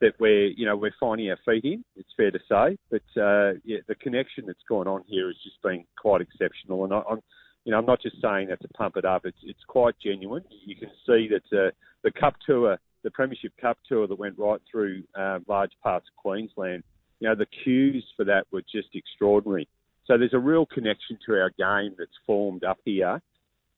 that 0.00 0.12
we're 0.20 0.46
you 0.46 0.66
know 0.66 0.76
we're 0.76 0.94
finding 1.00 1.30
our 1.30 1.38
feet 1.44 1.64
in. 1.64 1.84
It's 1.96 2.14
fair 2.16 2.30
to 2.30 2.38
say, 2.48 2.78
but 2.92 3.20
uh, 3.20 3.54
yeah, 3.64 3.78
the 3.88 3.96
connection 3.96 4.44
that's 4.46 4.62
gone 4.68 4.86
on 4.86 5.02
here 5.08 5.26
has 5.26 5.36
just 5.42 5.60
been 5.64 5.84
quite 6.00 6.20
exceptional. 6.20 6.84
And 6.84 6.94
I, 6.94 7.02
I'm 7.10 7.22
you 7.64 7.72
know 7.72 7.78
I'm 7.78 7.86
not 7.86 8.02
just 8.02 8.16
saying 8.22 8.48
that 8.48 8.60
to 8.62 8.68
pump 8.68 8.96
it 8.96 9.04
up. 9.04 9.24
It's 9.24 9.38
it's 9.42 9.64
quite 9.66 9.94
genuine. 10.02 10.44
You 10.64 10.76
can 10.76 10.90
see 11.06 11.28
that 11.28 11.58
uh, 11.58 11.70
the 12.02 12.10
Cup 12.10 12.34
Tour, 12.46 12.78
the 13.02 13.10
Premiership 13.10 13.52
Cup 13.60 13.78
Tour 13.88 14.06
that 14.06 14.18
went 14.18 14.38
right 14.38 14.60
through 14.70 15.02
uh, 15.18 15.40
large 15.48 15.72
parts 15.82 16.06
of 16.10 16.22
Queensland. 16.22 16.82
You 17.20 17.28
know 17.28 17.34
the 17.34 17.46
queues 17.64 18.04
for 18.16 18.24
that 18.24 18.46
were 18.52 18.62
just 18.62 18.88
extraordinary. 18.94 19.68
So 20.06 20.16
there's 20.16 20.34
a 20.34 20.38
real 20.38 20.64
connection 20.66 21.18
to 21.26 21.32
our 21.34 21.50
game 21.58 21.94
that's 21.98 22.10
formed 22.26 22.64
up 22.64 22.78
here. 22.84 23.20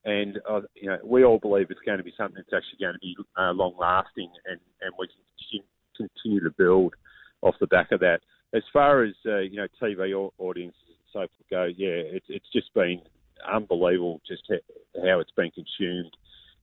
And 0.05 0.39
uh, 0.49 0.63
you 0.75 0.89
know, 0.89 0.99
we 1.05 1.25
all 1.25 1.39
believe 1.39 1.67
it's 1.71 1.81
going 1.85 1.99
to 1.99 2.05
be 2.05 2.15
something 2.17 2.37
that's 2.37 2.57
actually 2.57 2.85
going 2.85 2.95
to 2.95 3.01
be 3.01 3.17
uh, 3.37 3.53
long 3.53 3.75
lasting, 3.79 4.31
and, 4.47 4.59
and 4.81 4.93
we 4.99 5.07
can 5.09 5.61
continue 5.97 6.41
to 6.43 6.55
build 6.57 6.95
off 7.43 7.55
the 7.61 7.67
back 7.67 7.93
of 7.93 8.01
that. 8.01 8.21
As 8.55 8.63
far 8.73 9.05
as 9.05 9.13
uh, 9.27 9.39
you 9.39 9.57
know, 9.57 9.67
TV 9.81 10.31
audiences 10.39 10.81
and 10.89 10.97
so 11.13 11.19
forth 11.19 11.31
go, 11.51 11.65
yeah, 11.65 12.01
it's 12.17 12.27
it's 12.29 12.51
just 12.53 12.73
been 12.73 13.03
unbelievable 13.51 14.21
just 14.27 14.43
how 14.51 15.21
it's 15.21 15.31
been 15.33 15.51
consumed, 15.51 16.17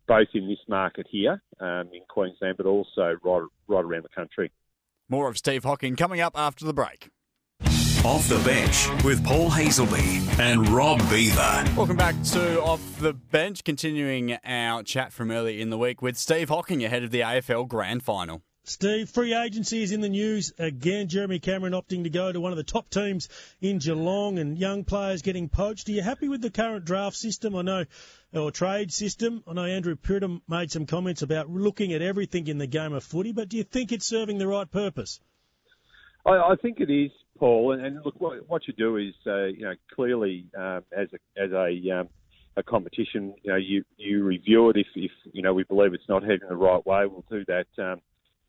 both 0.07 0.27
in 0.33 0.47
this 0.47 0.59
market 0.67 1.07
here 1.09 1.41
um, 1.59 1.89
in 1.93 2.01
Queensland, 2.09 2.57
but 2.57 2.65
also 2.65 3.17
right 3.23 3.43
right 3.67 3.85
around 3.85 4.03
the 4.03 4.15
country. 4.15 4.51
More 5.09 5.29
of 5.29 5.37
Steve 5.37 5.63
Hocking 5.63 5.95
coming 5.95 6.19
up 6.19 6.33
after 6.37 6.65
the 6.65 6.73
break. 6.73 7.09
Off 8.05 8.29
the 8.29 8.39
bench 8.39 8.87
with 9.03 9.23
Paul 9.25 9.49
Hasleby 9.49 10.39
and 10.39 10.69
Rob 10.69 10.99
Beaver. 11.09 11.65
Welcome 11.75 11.97
back 11.97 12.15
to 12.31 12.61
Off 12.61 12.99
the 12.99 13.13
Bench, 13.13 13.63
continuing 13.63 14.37
our 14.45 14.83
chat 14.83 15.11
from 15.11 15.31
early 15.31 15.61
in 15.61 15.71
the 15.71 15.77
week 15.77 16.01
with 16.01 16.15
Steve 16.15 16.49
Hocking 16.49 16.85
ahead 16.85 17.03
of 17.03 17.11
the 17.11 17.21
AFL 17.21 17.67
Grand 17.67 18.03
Final. 18.03 18.43
Steve, 18.67 19.09
free 19.09 19.33
agency 19.33 19.81
is 19.81 19.93
in 19.93 20.01
the 20.01 20.09
news 20.09 20.51
again. 20.59 21.07
Jeremy 21.07 21.39
Cameron 21.39 21.71
opting 21.71 22.03
to 22.03 22.09
go 22.09 22.29
to 22.29 22.41
one 22.41 22.51
of 22.51 22.57
the 22.57 22.65
top 22.65 22.89
teams 22.89 23.29
in 23.61 23.77
Geelong 23.77 24.39
and 24.39 24.57
young 24.57 24.83
players 24.83 25.21
getting 25.21 25.47
poached. 25.47 25.87
Are 25.87 25.93
you 25.93 26.01
happy 26.01 26.27
with 26.27 26.41
the 26.41 26.49
current 26.49 26.83
draft 26.83 27.15
system? 27.15 27.55
I 27.55 27.61
know, 27.61 27.85
or 28.33 28.51
trade 28.51 28.91
system. 28.91 29.41
I 29.47 29.53
know 29.53 29.63
Andrew 29.63 29.95
Pridham 29.95 30.41
made 30.49 30.69
some 30.69 30.85
comments 30.85 31.21
about 31.21 31.49
looking 31.49 31.93
at 31.93 32.01
everything 32.01 32.47
in 32.47 32.57
the 32.57 32.67
game 32.67 32.91
of 32.91 33.05
footy, 33.05 33.31
but 33.31 33.47
do 33.47 33.55
you 33.55 33.63
think 33.63 33.93
it's 33.93 34.05
serving 34.05 34.37
the 34.37 34.47
right 34.47 34.69
purpose? 34.69 35.21
I, 36.25 36.31
I 36.31 36.55
think 36.61 36.81
it 36.81 36.91
is, 36.91 37.11
Paul. 37.39 37.71
And, 37.71 37.85
and 37.85 38.03
look, 38.03 38.19
what, 38.19 38.49
what, 38.49 38.67
you 38.67 38.73
do 38.73 38.97
is, 38.97 39.13
uh, 39.25 39.45
you 39.45 39.61
know, 39.61 39.75
clearly 39.95 40.45
um, 40.57 40.83
as 40.91 41.07
a 41.13 41.41
as 41.41 41.51
a 41.53 41.99
um, 42.01 42.09
a 42.57 42.63
competition, 42.63 43.33
you 43.43 43.51
know, 43.51 43.57
you 43.57 43.85
you 43.95 44.25
review 44.25 44.69
it 44.71 44.75
if, 44.75 44.87
if 44.93 45.11
you 45.31 45.41
know 45.41 45.53
we 45.53 45.63
believe 45.63 45.93
it's 45.93 46.09
not 46.09 46.21
heading 46.23 46.49
the 46.49 46.55
right 46.57 46.85
way. 46.85 47.05
We'll 47.05 47.23
do 47.29 47.45
that. 47.45 47.67
Um, 47.81 48.01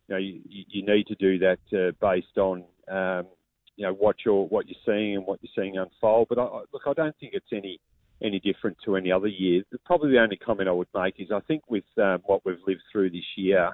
you 0.09 0.15
know, 0.15 0.19
you, 0.19 0.65
you 0.67 0.85
need 0.85 1.07
to 1.07 1.15
do 1.15 1.37
that 1.39 1.59
uh, 1.73 1.91
based 2.01 2.37
on 2.37 2.63
um, 2.91 3.27
you 3.75 3.85
know 3.85 3.93
what 3.93 4.17
you're 4.25 4.45
what 4.45 4.65
you're 4.67 4.79
seeing 4.85 5.15
and 5.15 5.25
what 5.25 5.39
you're 5.41 5.51
seeing 5.55 5.77
unfold. 5.77 6.27
But 6.29 6.39
I, 6.39 6.61
look, 6.73 6.83
I 6.87 6.93
don't 6.93 7.15
think 7.19 7.33
it's 7.33 7.45
any 7.53 7.79
any 8.21 8.39
different 8.39 8.77
to 8.85 8.95
any 8.95 9.11
other 9.11 9.27
year. 9.27 9.63
Probably 9.85 10.11
the 10.11 10.19
only 10.19 10.37
comment 10.37 10.67
I 10.67 10.73
would 10.73 10.87
make 10.95 11.15
is 11.19 11.31
I 11.31 11.39
think 11.41 11.63
with 11.69 11.83
um, 11.97 12.19
what 12.25 12.43
we've 12.45 12.57
lived 12.67 12.81
through 12.91 13.11
this 13.11 13.25
year 13.37 13.69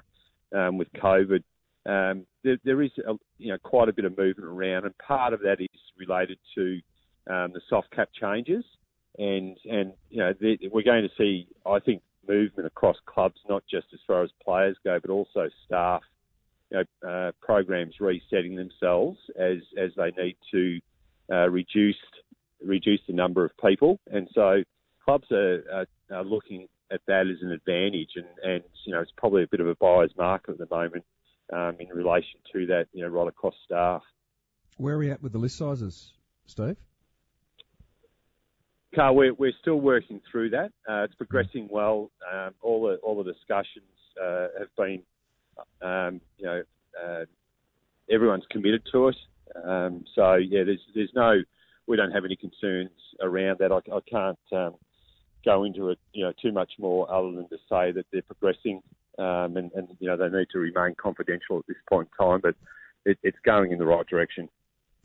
um, 0.54 0.78
with 0.78 0.90
COVID, 0.94 1.44
um, 1.86 2.26
there, 2.44 2.58
there 2.64 2.82
is 2.82 2.92
a, 3.08 3.14
you 3.38 3.52
know 3.52 3.58
quite 3.64 3.90
a 3.90 3.94
bit 3.94 4.06
of 4.06 4.18
movement 4.18 4.50
around, 4.50 4.86
and 4.86 4.98
part 4.98 5.34
of 5.34 5.40
that 5.42 5.62
is 5.62 5.70
related 5.98 6.38
to 6.56 6.82
um, 7.28 7.54
the 7.54 7.62
soft 7.70 7.90
cap 7.92 8.10
changes, 8.20 8.66
and 9.18 9.58
and 9.70 9.94
you 10.10 10.18
know 10.18 10.34
we're 10.72 10.84
going 10.84 11.04
to 11.04 11.16
see 11.18 11.48
I 11.66 11.80
think 11.80 12.02
movement 12.28 12.68
across 12.68 12.98
clubs, 13.06 13.40
not 13.48 13.64
just 13.70 13.88
as 13.94 14.00
far 14.06 14.24
as 14.24 14.32
players 14.44 14.76
go, 14.84 15.00
but 15.00 15.12
also 15.12 15.48
staff 15.66 16.02
you 16.72 16.84
know, 17.04 17.10
uh, 17.10 17.32
programs 17.42 17.96
resetting 18.00 18.56
themselves 18.56 19.18
as 19.40 19.58
as 19.78 19.92
they 19.98 20.12
need 20.22 20.38
to 20.52 20.80
uh, 21.32 21.50
reduce 21.50 21.96
reduce 22.64 23.02
the 23.08 23.14
number 23.14 23.46
of 23.46 23.52
people, 23.64 24.00
and 24.12 24.28
so 24.34 24.64
clubs 25.04 25.32
are, 25.32 25.64
are, 25.72 25.86
are, 26.12 26.24
looking 26.24 26.68
at 26.92 27.02
that 27.08 27.28
as 27.28 27.42
an 27.42 27.52
advantage, 27.52 28.12
and, 28.16 28.26
and 28.44 28.64
you 28.86 28.94
know 28.94 29.02
it's 29.02 29.12
probably 29.18 29.44
a 29.44 29.48
bit 29.48 29.60
of 29.60 29.68
a 29.68 29.76
buyer's 29.76 30.12
market 30.18 30.52
at 30.52 30.58
the 30.58 30.76
moment 30.76 31.04
um, 31.54 31.76
in 31.80 31.88
relation 31.90 32.40
to 32.54 32.66
that, 32.68 32.88
you 32.94 33.04
know, 33.04 33.10
right 33.10 33.28
across 33.28 33.54
staff. 33.66 34.02
Where 34.78 34.96
are 34.96 34.98
we 34.98 35.12
at 35.12 35.22
with 35.22 35.32
the 35.32 35.38
list 35.38 35.58
sizes, 35.58 36.14
Steve? 36.48 36.78
Carl, 38.94 39.16
we're, 39.16 39.34
we're 39.34 39.54
still 39.62 39.80
working 39.80 40.22
through 40.32 40.52
that. 40.52 40.72
Uh, 40.90 41.04
it's 41.04 41.16
progressing 41.16 41.68
well. 41.70 42.12
Um, 42.34 42.54
all 42.62 42.88
the 42.88 42.96
all 42.98 43.22
the 43.22 43.32
discussions 43.32 43.86
uh, 44.22 44.48
have 44.58 44.74
been 44.78 45.02
um, 45.82 46.22
you 46.38 46.46
know, 46.46 46.64
uh, 47.04 47.26
everyone's 48.10 48.46
committed 48.50 48.84
to 48.92 49.10
it. 49.10 49.16
Um, 49.64 50.04
so 50.16 50.36
yeah, 50.36 50.64
there's 50.64 50.82
there's 50.94 51.12
no, 51.16 51.42
we 51.88 51.98
don't 51.98 52.12
have 52.12 52.26
any 52.26 52.36
concerns 52.36 52.92
around 53.22 53.60
that. 53.60 53.72
I, 53.72 53.78
I 53.78 54.00
can't 54.10 54.40
um, 54.52 54.76
go 55.44 55.64
into 55.64 55.90
it, 55.90 56.00
you 56.14 56.24
know, 56.24 56.34
too 56.42 56.52
much 56.52 56.74
more 56.80 57.12
other 57.12 57.32
than 57.32 57.48
to 57.50 57.58
say 57.70 57.92
that 57.92 58.06
they're 58.12 58.22
progressing, 58.24 58.82
um, 59.18 59.58
and, 59.58 59.72
and 59.74 59.88
you 60.00 60.08
know 60.08 60.18
they 60.18 60.36
need 60.36 60.48
to 60.52 60.60
remain 60.60 60.96
confidential 60.98 61.60
at 61.60 61.68
this 61.68 61.78
point 61.88 62.10
in 62.20 62.26
time, 62.26 62.40
but 62.42 62.56
it, 63.06 63.18
it's 63.24 63.38
going 63.46 63.72
in 63.72 63.78
the 63.78 63.86
right 63.86 64.06
direction. 64.08 64.50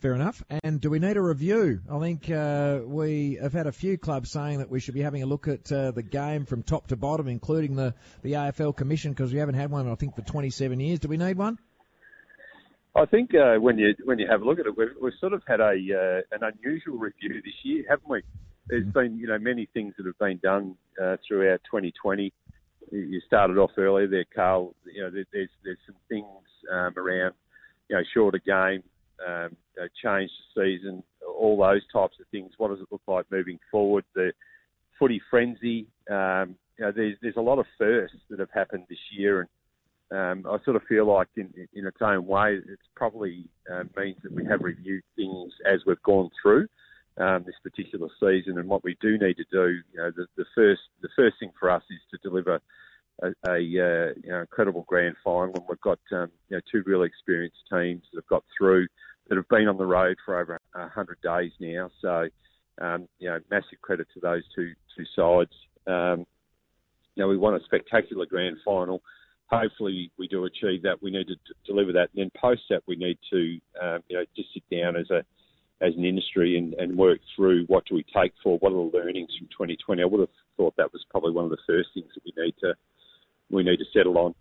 Fair 0.00 0.14
enough. 0.14 0.42
And 0.64 0.80
do 0.80 0.88
we 0.88 0.98
need 0.98 1.18
a 1.18 1.20
review? 1.20 1.80
I 1.90 1.98
think 1.98 2.30
uh, 2.30 2.80
we 2.86 3.38
have 3.40 3.52
had 3.52 3.66
a 3.66 3.72
few 3.72 3.98
clubs 3.98 4.30
saying 4.30 4.60
that 4.60 4.70
we 4.70 4.80
should 4.80 4.94
be 4.94 5.02
having 5.02 5.22
a 5.22 5.26
look 5.26 5.46
at 5.46 5.70
uh, 5.70 5.90
the 5.90 6.02
game 6.02 6.46
from 6.46 6.62
top 6.62 6.86
to 6.86 6.96
bottom, 6.96 7.28
including 7.28 7.76
the, 7.76 7.92
the 8.22 8.32
AFL 8.32 8.74
Commission, 8.74 9.12
because 9.12 9.30
we 9.30 9.38
haven't 9.38 9.56
had 9.56 9.70
one, 9.70 9.86
I 9.90 9.94
think, 9.96 10.16
for 10.16 10.22
27 10.22 10.80
years. 10.80 11.00
Do 11.00 11.08
we 11.08 11.18
need 11.18 11.36
one? 11.36 11.58
I 12.96 13.04
think 13.04 13.34
uh, 13.34 13.60
when 13.60 13.78
you 13.78 13.94
when 14.04 14.18
you 14.18 14.26
have 14.28 14.42
a 14.42 14.44
look 14.44 14.58
at 14.58 14.66
it, 14.66 14.76
we've, 14.76 14.88
we've 15.00 15.12
sort 15.20 15.32
of 15.32 15.42
had 15.46 15.60
a 15.60 15.74
uh, 15.74 16.34
an 16.34 16.42
unusual 16.42 16.98
review 16.98 17.40
this 17.44 17.54
year, 17.62 17.84
haven't 17.88 18.08
we? 18.08 18.22
There's 18.66 18.82
mm-hmm. 18.82 18.98
been 18.98 19.18
you 19.18 19.28
know 19.28 19.38
many 19.38 19.68
things 19.72 19.94
that 19.96 20.06
have 20.06 20.18
been 20.18 20.38
done 20.42 20.76
uh, 21.00 21.16
throughout 21.28 21.60
2020. 21.70 22.32
You 22.90 23.20
started 23.26 23.58
off 23.58 23.70
earlier 23.76 24.08
there, 24.08 24.24
Carl. 24.34 24.74
You 24.92 25.02
know, 25.02 25.10
there's 25.10 25.50
there's 25.62 25.78
some 25.86 25.94
things 26.08 26.26
um, 26.72 26.94
around 26.96 27.34
you 27.88 27.96
know 27.96 28.02
shorter 28.12 28.40
game, 28.44 28.82
um, 29.26 29.56
you 29.76 29.82
know, 29.82 29.88
change 30.02 30.30
the 30.54 30.62
season, 30.62 31.02
all 31.26 31.56
those 31.56 31.82
types 31.92 32.16
of 32.20 32.26
things. 32.28 32.52
What 32.58 32.68
does 32.68 32.80
it 32.80 32.88
look 32.90 33.02
like 33.06 33.26
moving 33.30 33.58
forward? 33.70 34.04
The 34.14 34.32
footy 34.98 35.20
frenzy. 35.30 35.86
Um, 36.10 36.56
you 36.78 36.84
know, 36.84 36.92
there's 36.92 37.16
there's 37.20 37.36
a 37.36 37.42
lot 37.42 37.58
of 37.58 37.66
firsts 37.78 38.16
that 38.30 38.38
have 38.38 38.50
happened 38.52 38.84
this 38.88 38.98
year, 39.10 39.40
and 39.40 40.44
um, 40.44 40.50
I 40.50 40.62
sort 40.64 40.76
of 40.76 40.82
feel 40.88 41.06
like 41.06 41.28
in 41.36 41.52
in 41.74 41.86
its 41.86 41.98
own 42.00 42.26
way, 42.26 42.58
it's 42.66 42.88
probably 42.94 43.46
uh, 43.72 43.84
means 43.96 44.16
that 44.22 44.32
we 44.32 44.44
have 44.46 44.60
reviewed 44.60 45.04
things 45.16 45.52
as 45.66 45.80
we've 45.86 46.02
gone 46.02 46.30
through. 46.40 46.66
Um, 47.18 47.44
this 47.44 47.56
particular 47.62 48.08
season, 48.18 48.56
and 48.58 48.68
what 48.68 48.82
we 48.82 48.96
do 49.02 49.18
need 49.18 49.36
to 49.36 49.44
do, 49.50 49.80
you 49.92 49.98
know, 49.98 50.10
the, 50.16 50.26
the 50.36 50.44
first 50.54 50.80
the 51.02 51.08
first 51.16 51.36
thing 51.38 51.50
for 51.58 51.68
us 51.68 51.82
is 51.90 51.98
to 52.12 52.28
deliver 52.28 52.60
a, 53.22 53.26
a 53.46 53.52
uh, 53.52 53.56
you 54.22 54.30
know, 54.30 54.40
incredible 54.40 54.84
grand 54.86 55.16
final, 55.22 55.54
and 55.54 55.64
we've 55.68 55.80
got 55.80 55.98
um, 56.12 56.30
you 56.48 56.56
know, 56.56 56.60
two 56.70 56.82
really 56.86 57.06
experienced 57.06 57.58
teams 57.70 58.02
that 58.12 58.18
have 58.18 58.26
got 58.28 58.44
through 58.56 58.86
that 59.30 59.36
have 59.36 59.48
been 59.48 59.68
on 59.68 59.78
the 59.78 59.86
road 59.86 60.16
for 60.26 60.38
over 60.38 60.60
100 60.74 61.18
days 61.22 61.52
now. 61.60 61.88
So, 62.02 62.28
um, 62.82 63.08
you 63.18 63.30
know, 63.30 63.38
massive 63.50 63.80
credit 63.80 64.08
to 64.14 64.20
those 64.20 64.42
two 64.54 64.72
two 64.96 65.04
sides. 65.16 65.52
Um, 65.86 66.26
you 67.14 67.22
know, 67.22 67.28
we 67.28 67.38
want 67.38 67.60
a 67.60 67.64
spectacular 67.64 68.26
grand 68.26 68.58
final. 68.64 69.02
Hopefully, 69.46 70.10
we 70.18 70.28
do 70.28 70.44
achieve 70.44 70.82
that. 70.82 71.02
We 71.02 71.10
need 71.10 71.28
to 71.28 71.36
deliver 71.64 71.92
that, 71.92 72.10
and 72.14 72.22
then 72.22 72.30
post 72.40 72.62
that, 72.70 72.82
we 72.86 72.96
need 72.96 73.18
to, 73.32 73.58
um, 73.80 74.00
you 74.08 74.16
know, 74.16 74.24
just 74.36 74.48
sit 74.52 74.64
down 74.70 74.96
as 74.96 75.10
a 75.10 75.24
as 75.82 75.94
an 75.96 76.04
industry 76.04 76.58
and, 76.58 76.74
and 76.74 76.96
work 76.96 77.20
through 77.34 77.64
what 77.66 77.84
do 77.86 77.94
we 77.94 78.04
take 78.14 78.32
for 78.42 78.58
what 78.58 78.72
are 78.72 78.90
the 78.90 78.98
learnings 78.98 79.30
from 79.38 79.46
2020. 79.48 80.02
I 80.02 80.04
would 80.04 80.20
have 80.20 80.28
thought 80.56 80.76
that 80.76 80.92
was 80.92 81.02
probably 81.08 81.32
one 81.32 81.44
of 81.44 81.50
the 81.50 81.56
first 81.66 81.88
things 81.94 82.10
that 82.14 82.22
we 82.24 82.44
need 82.44 82.54
to 82.60 82.74
we 83.50 83.62
need 83.62 83.78
to 83.78 83.84
settle 83.92 84.18
on. 84.18 84.34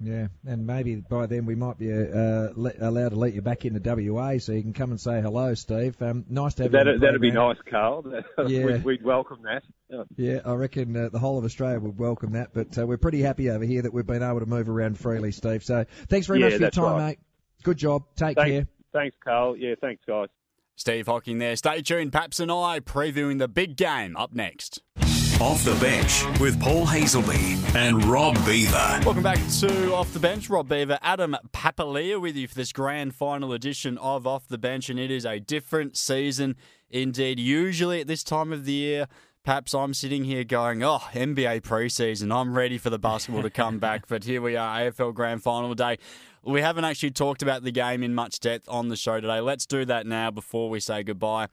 Yeah, 0.00 0.28
and 0.46 0.64
maybe 0.64 0.96
by 0.96 1.26
then 1.26 1.44
we 1.44 1.56
might 1.56 1.76
be 1.76 1.92
uh, 1.92 2.50
let, 2.54 2.80
allowed 2.80 3.08
to 3.08 3.16
let 3.16 3.34
you 3.34 3.42
back 3.42 3.64
into 3.64 3.80
WA 3.82 4.38
so 4.38 4.52
you 4.52 4.62
can 4.62 4.72
come 4.72 4.90
and 4.92 5.00
say 5.00 5.20
hello, 5.20 5.54
Steve. 5.54 6.00
Um, 6.00 6.24
nice 6.28 6.54
to 6.54 6.64
have 6.64 6.72
that, 6.72 6.86
you. 6.86 6.98
That'd 6.98 7.20
be 7.20 7.32
nice, 7.32 7.56
Carl. 7.68 8.04
yeah. 8.46 8.64
we'd, 8.64 8.84
we'd, 8.84 9.04
welcome 9.04 9.40
that. 9.42 9.64
Yeah, 9.90 10.04
yeah 10.16 10.40
I 10.44 10.52
reckon 10.54 10.96
uh, 10.96 11.08
the 11.08 11.18
whole 11.18 11.36
of 11.36 11.44
Australia 11.44 11.80
would 11.80 11.98
welcome 11.98 12.32
that. 12.34 12.50
But 12.54 12.78
uh, 12.78 12.86
we're 12.86 12.96
pretty 12.96 13.22
happy 13.22 13.50
over 13.50 13.64
here 13.64 13.82
that 13.82 13.92
we've 13.92 14.06
been 14.06 14.22
able 14.22 14.38
to 14.38 14.46
move 14.46 14.68
around 14.68 14.98
freely, 14.98 15.32
Steve. 15.32 15.64
So 15.64 15.84
thanks 16.08 16.28
very 16.28 16.40
yeah, 16.40 16.46
much 16.46 16.54
for 16.54 16.62
your 16.62 16.70
time, 16.70 16.92
right. 16.92 17.06
mate. 17.06 17.18
Good 17.64 17.78
job. 17.78 18.04
Take 18.14 18.36
thanks, 18.36 18.50
care. 18.50 18.66
Thanks, 18.92 19.16
Carl. 19.24 19.56
Yeah, 19.56 19.74
thanks, 19.80 20.02
guys. 20.06 20.28
Steve 20.76 21.08
Hocking 21.08 21.38
there. 21.38 21.56
Stay 21.56 21.82
tuned. 21.82 22.12
Paps 22.12 22.38
and 22.38 22.52
I 22.52 22.78
previewing 22.78 23.38
the 23.38 23.48
big 23.48 23.74
game 23.76 24.16
up 24.16 24.32
next. 24.32 24.80
Off 25.40 25.62
the 25.62 25.74
Bench 25.76 26.24
with 26.40 26.60
Paul 26.60 26.84
Hasleby 26.84 27.76
and 27.76 28.04
Rob 28.06 28.34
Beaver. 28.44 29.00
Welcome 29.04 29.22
back 29.22 29.38
to 29.60 29.94
Off 29.94 30.12
the 30.12 30.18
Bench. 30.18 30.50
Rob 30.50 30.68
Beaver, 30.68 30.98
Adam 31.00 31.36
Papalia 31.52 32.20
with 32.20 32.34
you 32.34 32.48
for 32.48 32.56
this 32.56 32.72
grand 32.72 33.14
final 33.14 33.52
edition 33.52 33.96
of 33.98 34.26
Off 34.26 34.48
the 34.48 34.58
Bench, 34.58 34.90
and 34.90 34.98
it 34.98 35.12
is 35.12 35.24
a 35.24 35.38
different 35.38 35.96
season 35.96 36.56
indeed. 36.90 37.38
Usually 37.38 38.00
at 38.00 38.08
this 38.08 38.24
time 38.24 38.52
of 38.52 38.64
the 38.64 38.72
year, 38.72 39.06
perhaps 39.44 39.74
I'm 39.74 39.94
sitting 39.94 40.24
here 40.24 40.42
going, 40.42 40.82
oh, 40.82 41.02
NBA 41.12 41.60
preseason, 41.60 42.34
I'm 42.34 42.58
ready 42.58 42.76
for 42.76 42.90
the 42.90 42.98
basketball 42.98 43.42
to 43.42 43.50
come 43.50 43.78
back. 43.78 44.08
But 44.08 44.24
here 44.24 44.42
we 44.42 44.56
are, 44.56 44.80
AFL 44.80 45.14
Grand 45.14 45.44
Final 45.44 45.72
day. 45.76 45.98
We 46.42 46.62
haven't 46.62 46.84
actually 46.84 47.12
talked 47.12 47.42
about 47.42 47.62
the 47.62 47.70
game 47.70 48.02
in 48.02 48.12
much 48.12 48.40
depth 48.40 48.68
on 48.68 48.88
the 48.88 48.96
show 48.96 49.20
today. 49.20 49.38
Let's 49.38 49.66
do 49.66 49.84
that 49.84 50.04
now 50.04 50.32
before 50.32 50.68
we 50.68 50.80
say 50.80 51.04
goodbye. 51.04 51.46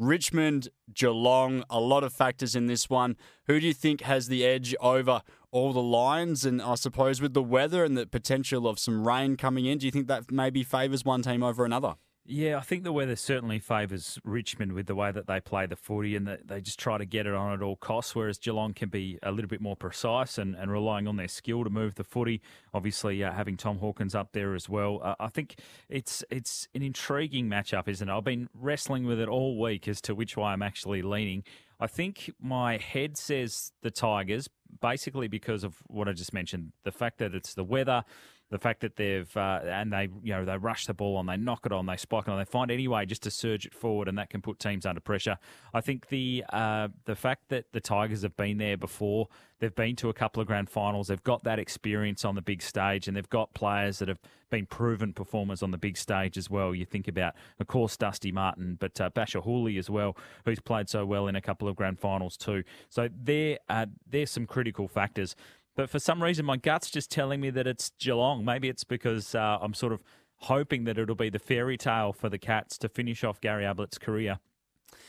Richmond, 0.00 0.70
Geelong, 0.94 1.62
a 1.68 1.78
lot 1.78 2.02
of 2.04 2.12
factors 2.14 2.56
in 2.56 2.66
this 2.66 2.88
one. 2.88 3.18
Who 3.46 3.60
do 3.60 3.66
you 3.66 3.74
think 3.74 4.00
has 4.00 4.28
the 4.28 4.46
edge 4.46 4.74
over 4.80 5.20
all 5.52 5.74
the 5.74 5.82
Lions? 5.82 6.46
And 6.46 6.62
I 6.62 6.76
suppose 6.76 7.20
with 7.20 7.34
the 7.34 7.42
weather 7.42 7.84
and 7.84 7.98
the 7.98 8.06
potential 8.06 8.66
of 8.66 8.78
some 8.78 9.06
rain 9.06 9.36
coming 9.36 9.66
in, 9.66 9.76
do 9.76 9.84
you 9.84 9.92
think 9.92 10.08
that 10.08 10.32
maybe 10.32 10.62
favours 10.62 11.04
one 11.04 11.20
team 11.20 11.42
over 11.42 11.66
another? 11.66 11.96
Yeah, 12.32 12.58
I 12.58 12.60
think 12.60 12.84
the 12.84 12.92
weather 12.92 13.16
certainly 13.16 13.58
favours 13.58 14.16
Richmond 14.22 14.72
with 14.72 14.86
the 14.86 14.94
way 14.94 15.10
that 15.10 15.26
they 15.26 15.40
play 15.40 15.66
the 15.66 15.74
footy 15.74 16.14
and 16.14 16.28
that 16.28 16.46
they 16.46 16.60
just 16.60 16.78
try 16.78 16.96
to 16.96 17.04
get 17.04 17.26
it 17.26 17.34
on 17.34 17.52
at 17.52 17.60
all 17.60 17.74
costs, 17.74 18.14
whereas 18.14 18.38
Geelong 18.38 18.72
can 18.72 18.88
be 18.88 19.18
a 19.24 19.32
little 19.32 19.48
bit 19.48 19.60
more 19.60 19.74
precise 19.74 20.38
and, 20.38 20.54
and 20.54 20.70
relying 20.70 21.08
on 21.08 21.16
their 21.16 21.26
skill 21.26 21.64
to 21.64 21.70
move 21.70 21.96
the 21.96 22.04
footy. 22.04 22.40
Obviously, 22.72 23.24
uh, 23.24 23.32
having 23.32 23.56
Tom 23.56 23.78
Hawkins 23.78 24.14
up 24.14 24.30
there 24.30 24.54
as 24.54 24.68
well. 24.68 25.00
Uh, 25.02 25.16
I 25.18 25.26
think 25.26 25.56
it's 25.88 26.22
it's 26.30 26.68
an 26.72 26.82
intriguing 26.82 27.48
matchup, 27.48 27.88
isn't 27.88 28.08
it? 28.08 28.12
I've 28.12 28.22
been 28.22 28.48
wrestling 28.54 29.06
with 29.06 29.18
it 29.18 29.28
all 29.28 29.60
week 29.60 29.88
as 29.88 30.00
to 30.02 30.14
which 30.14 30.36
way 30.36 30.44
I'm 30.44 30.62
actually 30.62 31.02
leaning. 31.02 31.42
I 31.80 31.88
think 31.88 32.30
my 32.40 32.76
head 32.76 33.16
says 33.16 33.72
the 33.82 33.90
Tigers, 33.90 34.48
basically 34.80 35.26
because 35.26 35.64
of 35.64 35.78
what 35.88 36.08
I 36.08 36.12
just 36.12 36.32
mentioned 36.32 36.74
the 36.84 36.92
fact 36.92 37.18
that 37.18 37.34
it's 37.34 37.54
the 37.54 37.64
weather 37.64 38.04
the 38.50 38.58
fact 38.58 38.80
that 38.80 38.96
they've 38.96 39.34
uh, 39.36 39.60
and 39.64 39.92
they 39.92 40.08
you 40.22 40.32
know 40.32 40.44
they 40.44 40.56
rush 40.56 40.86
the 40.86 40.94
ball 40.94 41.16
on, 41.16 41.26
they 41.26 41.36
knock 41.36 41.66
it 41.66 41.72
on, 41.72 41.86
they 41.86 41.96
spike 41.96 42.24
it 42.26 42.30
on, 42.30 42.38
they 42.38 42.44
find 42.44 42.70
any 42.70 42.88
way 42.88 43.06
just 43.06 43.22
to 43.22 43.30
surge 43.30 43.64
it 43.66 43.74
forward, 43.74 44.08
and 44.08 44.18
that 44.18 44.30
can 44.30 44.42
put 44.42 44.58
teams 44.58 44.84
under 44.84 45.00
pressure. 45.00 45.38
I 45.72 45.80
think 45.80 46.08
the 46.08 46.44
uh, 46.52 46.88
the 47.04 47.16
fact 47.16 47.48
that 47.48 47.72
the 47.72 47.80
Tigers 47.80 48.22
have 48.22 48.36
been 48.36 48.58
there 48.58 48.76
before, 48.76 49.28
they've 49.60 49.74
been 49.74 49.96
to 49.96 50.08
a 50.08 50.14
couple 50.14 50.40
of 50.40 50.46
grand 50.46 50.68
finals, 50.68 51.08
they've 51.08 51.22
got 51.22 51.44
that 51.44 51.58
experience 51.58 52.24
on 52.24 52.34
the 52.34 52.42
big 52.42 52.62
stage, 52.62 53.06
and 53.08 53.16
they've 53.16 53.28
got 53.28 53.54
players 53.54 54.00
that 54.00 54.08
have 54.08 54.20
been 54.50 54.66
proven 54.66 55.12
performers 55.12 55.62
on 55.62 55.70
the 55.70 55.78
big 55.78 55.96
stage 55.96 56.36
as 56.36 56.50
well. 56.50 56.74
You 56.74 56.84
think 56.84 57.08
about, 57.08 57.34
of 57.60 57.68
course, 57.68 57.96
Dusty 57.96 58.32
Martin, 58.32 58.76
but 58.78 59.00
uh, 59.00 59.10
Bachar 59.10 59.46
Houli 59.46 59.78
as 59.78 59.88
well, 59.88 60.16
who's 60.44 60.60
played 60.60 60.88
so 60.88 61.06
well 61.06 61.28
in 61.28 61.36
a 61.36 61.40
couple 61.40 61.68
of 61.68 61.76
grand 61.76 62.00
finals 62.00 62.36
too. 62.36 62.64
So 62.88 63.08
there, 63.16 63.58
uh, 63.68 63.86
there's 64.08 64.30
some 64.30 64.46
critical 64.46 64.88
factors. 64.88 65.36
But 65.80 65.88
for 65.88 65.98
some 65.98 66.22
reason, 66.22 66.44
my 66.44 66.58
gut's 66.58 66.90
just 66.90 67.10
telling 67.10 67.40
me 67.40 67.48
that 67.48 67.66
it's 67.66 67.92
Geelong. 67.98 68.44
Maybe 68.44 68.68
it's 68.68 68.84
because 68.84 69.34
uh, 69.34 69.56
I'm 69.62 69.72
sort 69.72 69.94
of 69.94 70.02
hoping 70.36 70.84
that 70.84 70.98
it'll 70.98 71.14
be 71.14 71.30
the 71.30 71.38
fairy 71.38 71.78
tale 71.78 72.12
for 72.12 72.28
the 72.28 72.36
Cats 72.36 72.76
to 72.80 72.88
finish 72.90 73.24
off 73.24 73.40
Gary 73.40 73.64
Ablett's 73.64 73.96
career 73.96 74.40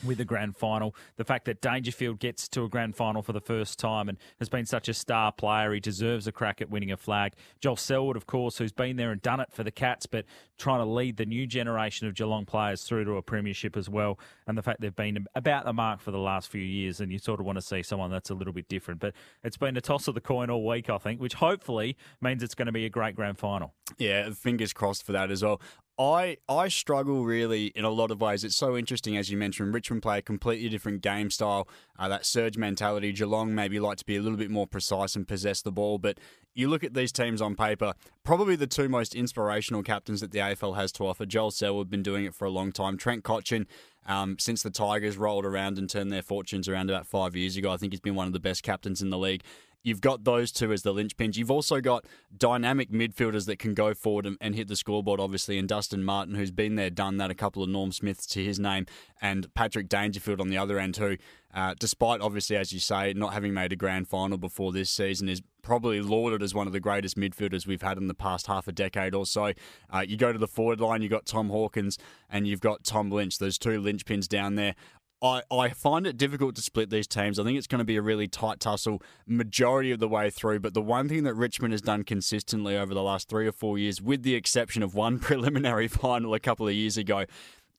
with 0.06 0.20
a 0.20 0.26
grand 0.26 0.58
final. 0.58 0.96
The 1.18 1.24
fact 1.24 1.46
that 1.46 1.62
Dangerfield 1.62 2.20
gets 2.20 2.48
to 2.50 2.64
a 2.64 2.70
grand 2.70 2.96
final 2.96 3.22
for 3.22 3.34
the 3.34 3.42
first 3.42 3.80
time 3.80 4.10
and 4.10 4.18
has 4.40 4.50
been 4.50 4.66
such 4.66 4.90
a 4.90 4.94
star 4.94 5.32
player, 5.32 5.74
he 5.74 5.80
deserves 5.80 6.28
a 6.28 6.32
crack 6.32 6.62
at 6.62 6.70
winning 6.70 6.92
a 6.92 6.98
flag. 6.98 7.34
Joel 7.60 7.76
Selwood, 7.76 8.18
of 8.18 8.26
course, 8.26 8.58
who's 8.58 8.72
been 8.72 8.98
there 8.98 9.12
and 9.12 9.22
done 9.22 9.40
it 9.40 9.52
for 9.52 9.64
the 9.64 9.72
Cats, 9.72 10.06
but 10.06 10.26
trying 10.58 10.80
to 10.80 10.86
lead 10.86 11.18
the 11.18 11.26
new 11.26 11.48
generation 11.48 12.08
of 12.08 12.14
Geelong 12.14 12.46
players 12.46 12.84
through 12.84 13.06
to 13.06 13.18
a 13.18 13.22
premiership 13.22 13.76
as 13.76 13.90
well. 13.90 14.20
And 14.48 14.58
the 14.58 14.62
fact 14.62 14.82
they've 14.82 14.96
been 14.96 15.26
about 15.36 15.66
the 15.66 15.74
mark 15.74 16.02
for 16.02 16.12
the 16.12 16.20
last 16.20 16.50
few 16.50 16.62
years, 16.62 17.00
and 17.00 17.12
you 17.12 17.20
sort 17.20 17.40
of 17.40 17.46
want 17.46 17.58
to 17.58 17.62
see 17.62 17.84
someone 17.84 18.12
that's 18.12 18.30
a 18.30 18.34
little 18.34 18.54
bit 18.54 18.68
different. 18.68 19.00
But 19.00 19.14
it's 19.44 19.58
been 19.58 19.78
a 19.78 19.82
toss 19.82 20.08
of 20.08 20.16
the 20.16 20.22
coin 20.22 20.50
all 20.50 20.66
week, 20.66 20.90
I 20.90 20.98
think, 20.98 21.22
which 21.22 21.36
hopefully 21.36 21.98
means 22.22 22.44
it's 22.44 22.56
going 22.56 22.68
to 22.68 22.72
be 22.72 22.86
a 22.86 22.90
great 22.90 23.16
grand 23.16 23.38
final. 23.38 23.74
Yeah, 23.98 24.30
fingers 24.32 24.74
crossed 24.74 25.06
for 25.06 25.12
that 25.12 25.32
as 25.32 25.44
well. 25.44 25.62
I 26.02 26.38
I 26.50 26.68
struggle 26.68 27.26
really 27.26 27.68
in 27.76 27.86
a 27.86 27.92
lot 27.92 28.10
of 28.10 28.20
ways. 28.20 28.44
It's 28.44 28.56
so 28.56 28.76
interesting, 28.76 29.16
as 29.18 29.30
you 29.30 29.38
mentioned. 29.38 29.72
Richmond 29.72 30.02
play 30.02 30.18
a 30.18 30.22
completely 30.24 30.68
different 30.68 31.04
game 31.04 31.30
style. 31.30 31.68
Uh, 32.00 32.08
that 32.08 32.26
surge 32.26 32.58
mentality. 32.58 33.12
Geelong 33.12 33.54
maybe 33.54 33.80
like 33.80 34.00
to 34.00 34.06
be 34.06 34.16
a 34.16 34.22
little 34.22 34.38
bit 34.38 34.50
more 34.50 34.66
precise 34.66 35.16
and 35.16 35.28
possess 35.28 35.62
the 35.62 35.72
ball. 35.72 36.00
But 36.00 36.18
you 36.56 36.70
look 36.70 36.84
at 36.84 36.96
these 36.96 37.12
teams 37.12 37.40
on 37.40 37.56
paper. 37.56 37.94
Probably 38.24 38.56
the 38.56 38.66
two 38.66 38.90
most 38.90 39.14
inspirational 39.14 39.84
captains 39.84 40.22
that 40.22 40.32
the 40.32 40.40
AFL 40.40 40.76
has 40.76 40.92
to 40.94 41.06
offer. 41.06 41.28
Joel 41.28 41.52
Selwood 41.52 41.92
been 41.92 42.04
doing 42.04 42.26
it 42.26 42.34
for 42.34 42.46
a 42.46 42.50
long 42.52 42.72
time. 42.72 42.98
Trent 42.98 43.24
Cotchin. 43.24 43.68
Um, 44.08 44.38
since 44.40 44.64
the 44.64 44.72
Tigers 44.72 45.16
rolled 45.16 45.46
around 45.46 45.78
and 45.78 45.88
turned 45.88 46.12
their 46.12 46.24
fortunes 46.24 46.68
around 46.68 46.90
about 46.90 47.06
five 47.06 47.36
years 47.36 47.56
ago, 47.56 47.72
I 47.72 47.78
think 47.78 47.94
he's 47.94 48.00
been 48.00 48.16
one 48.16 48.26
of 48.26 48.34
the 48.34 48.40
best 48.40 48.64
captains 48.64 49.04
in 49.04 49.12
the 49.12 49.18
league. 49.20 49.44
You've 49.84 50.02
got 50.02 50.24
those 50.24 50.52
two 50.52 50.72
as 50.72 50.84
the 50.84 50.94
linchpins. 50.94 51.38
You've 51.38 51.52
also 51.52 51.82
got 51.82 52.06
dynamic 52.36 52.92
midfielders 52.92 53.46
that 53.48 53.58
can 53.58 53.74
go 53.74 53.94
forward 53.94 54.26
and, 54.26 54.38
and, 54.40 54.56
hit 54.56 54.68
the 54.68 54.76
scoreboard, 54.76 55.20
obviously, 55.20 55.58
and 55.58 55.68
Dustin 55.68 56.04
Martin, 56.04 56.36
who's 56.36 56.52
been 56.52 56.76
there, 56.76 56.90
done 56.90 57.18
that, 57.18 57.32
a 57.32 57.36
couple 57.36 57.64
of 57.64 57.70
Norm 57.70 57.92
Smiths 57.92 58.26
to 58.28 58.44
his 58.44 58.60
name, 58.60 58.86
and 59.22 59.52
Patrick 59.54 59.90
Dangerfield 59.90 60.40
on 60.40 60.50
the 60.50 60.58
other 60.58 60.78
end, 60.78 60.98
who, 60.98 61.18
uh, 61.54 61.74
despite 61.80 62.22
obviously, 62.22 62.58
as 62.58 62.72
you 62.72 62.80
say, 62.80 63.14
not 63.14 63.34
having 63.34 63.54
made 63.54 63.74
a 63.74 63.76
grand 63.76 64.08
final 64.08 64.38
before 64.38 64.72
this 64.72 64.90
season, 64.90 65.28
is 65.28 65.42
probably 65.62 66.02
lauded 66.02 66.42
as 66.42 66.54
one 66.54 66.68
of 66.68 66.74
the 66.74 66.80
greatest 66.80 67.18
midfielders 67.18 67.68
we've 67.68 67.82
had 67.82 67.98
in 67.98 68.08
the 68.08 68.14
past 68.14 68.48
half 68.48 68.68
a 68.68 68.72
decade 68.72 69.14
or 69.14 69.26
so. 69.26 69.54
Uh, 69.90 70.04
you 70.08 70.18
go 70.18 70.32
to 70.32 70.40
the 70.40 70.48
forward 70.48 70.80
line, 70.80 71.02
you've 71.02 71.12
got 71.12 71.26
Tom 71.26 71.50
Hawkins 71.50 71.98
and 72.30 72.48
you've 72.48 72.62
got 72.62 72.84
Tom 72.84 73.10
Lynch. 73.12 73.38
There's 73.38 73.58
two 73.58 73.82
linchpins 73.82 74.28
down 74.28 74.56
there. 74.56 74.76
I, 75.22 75.44
I 75.52 75.70
find 75.70 76.08
it 76.08 76.18
difficult 76.18 76.56
to 76.56 76.62
split 76.62 76.90
these 76.90 77.08
teams. 77.08 77.38
I 77.38 77.44
think 77.44 77.58
it's 77.58 77.68
going 77.68 77.80
to 77.80 77.86
be 77.86 77.96
a 77.96 78.02
really 78.02 78.28
tight 78.28 78.60
tussle 78.60 79.04
majority 79.28 79.92
of 79.92 80.00
the 80.00 80.08
way 80.08 80.32
through. 80.32 80.60
But 80.62 80.74
the 80.74 80.82
one 80.82 81.08
thing 81.08 81.24
that 81.24 81.36
Richmond 81.36 81.74
has 81.74 81.82
done 81.82 82.04
consistently 82.04 82.76
over 82.76 82.94
the 82.94 83.04
last 83.04 83.30
three 83.30 83.48
or 83.48 83.52
four 83.52 83.78
years, 83.78 84.02
with 84.02 84.24
the 84.24 84.34
exception 84.34 84.82
of 84.82 84.96
one 84.96 85.20
preliminary 85.20 85.88
final 85.88 86.34
a 86.34 86.40
couple 86.40 86.68
of 86.68 86.74
years 86.74 86.98
ago, 86.98 87.26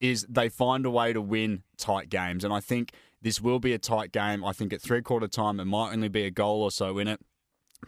is 0.01 0.25
they 0.29 0.49
find 0.49 0.87
a 0.87 0.91
way 0.91 1.13
to 1.13 1.21
win 1.21 1.63
tight 1.77 2.11
games. 2.11 2.45
And 2.45 2.53
I 2.53 2.61
think 2.61 2.93
this 3.21 3.41
will 3.41 3.59
be 3.59 3.73
a 3.73 3.79
tight 3.79 4.13
game. 4.13 4.45
I 4.45 4.53
think 4.53 4.73
at 4.73 4.81
three 4.81 5.03
quarter 5.03 5.29
time, 5.29 5.59
it 5.59 5.65
might 5.65 5.93
only 5.93 6.09
be 6.09 6.25
a 6.25 6.31
goal 6.31 6.63
or 6.63 6.71
so 6.71 6.99
in 6.99 7.09
it. 7.09 7.21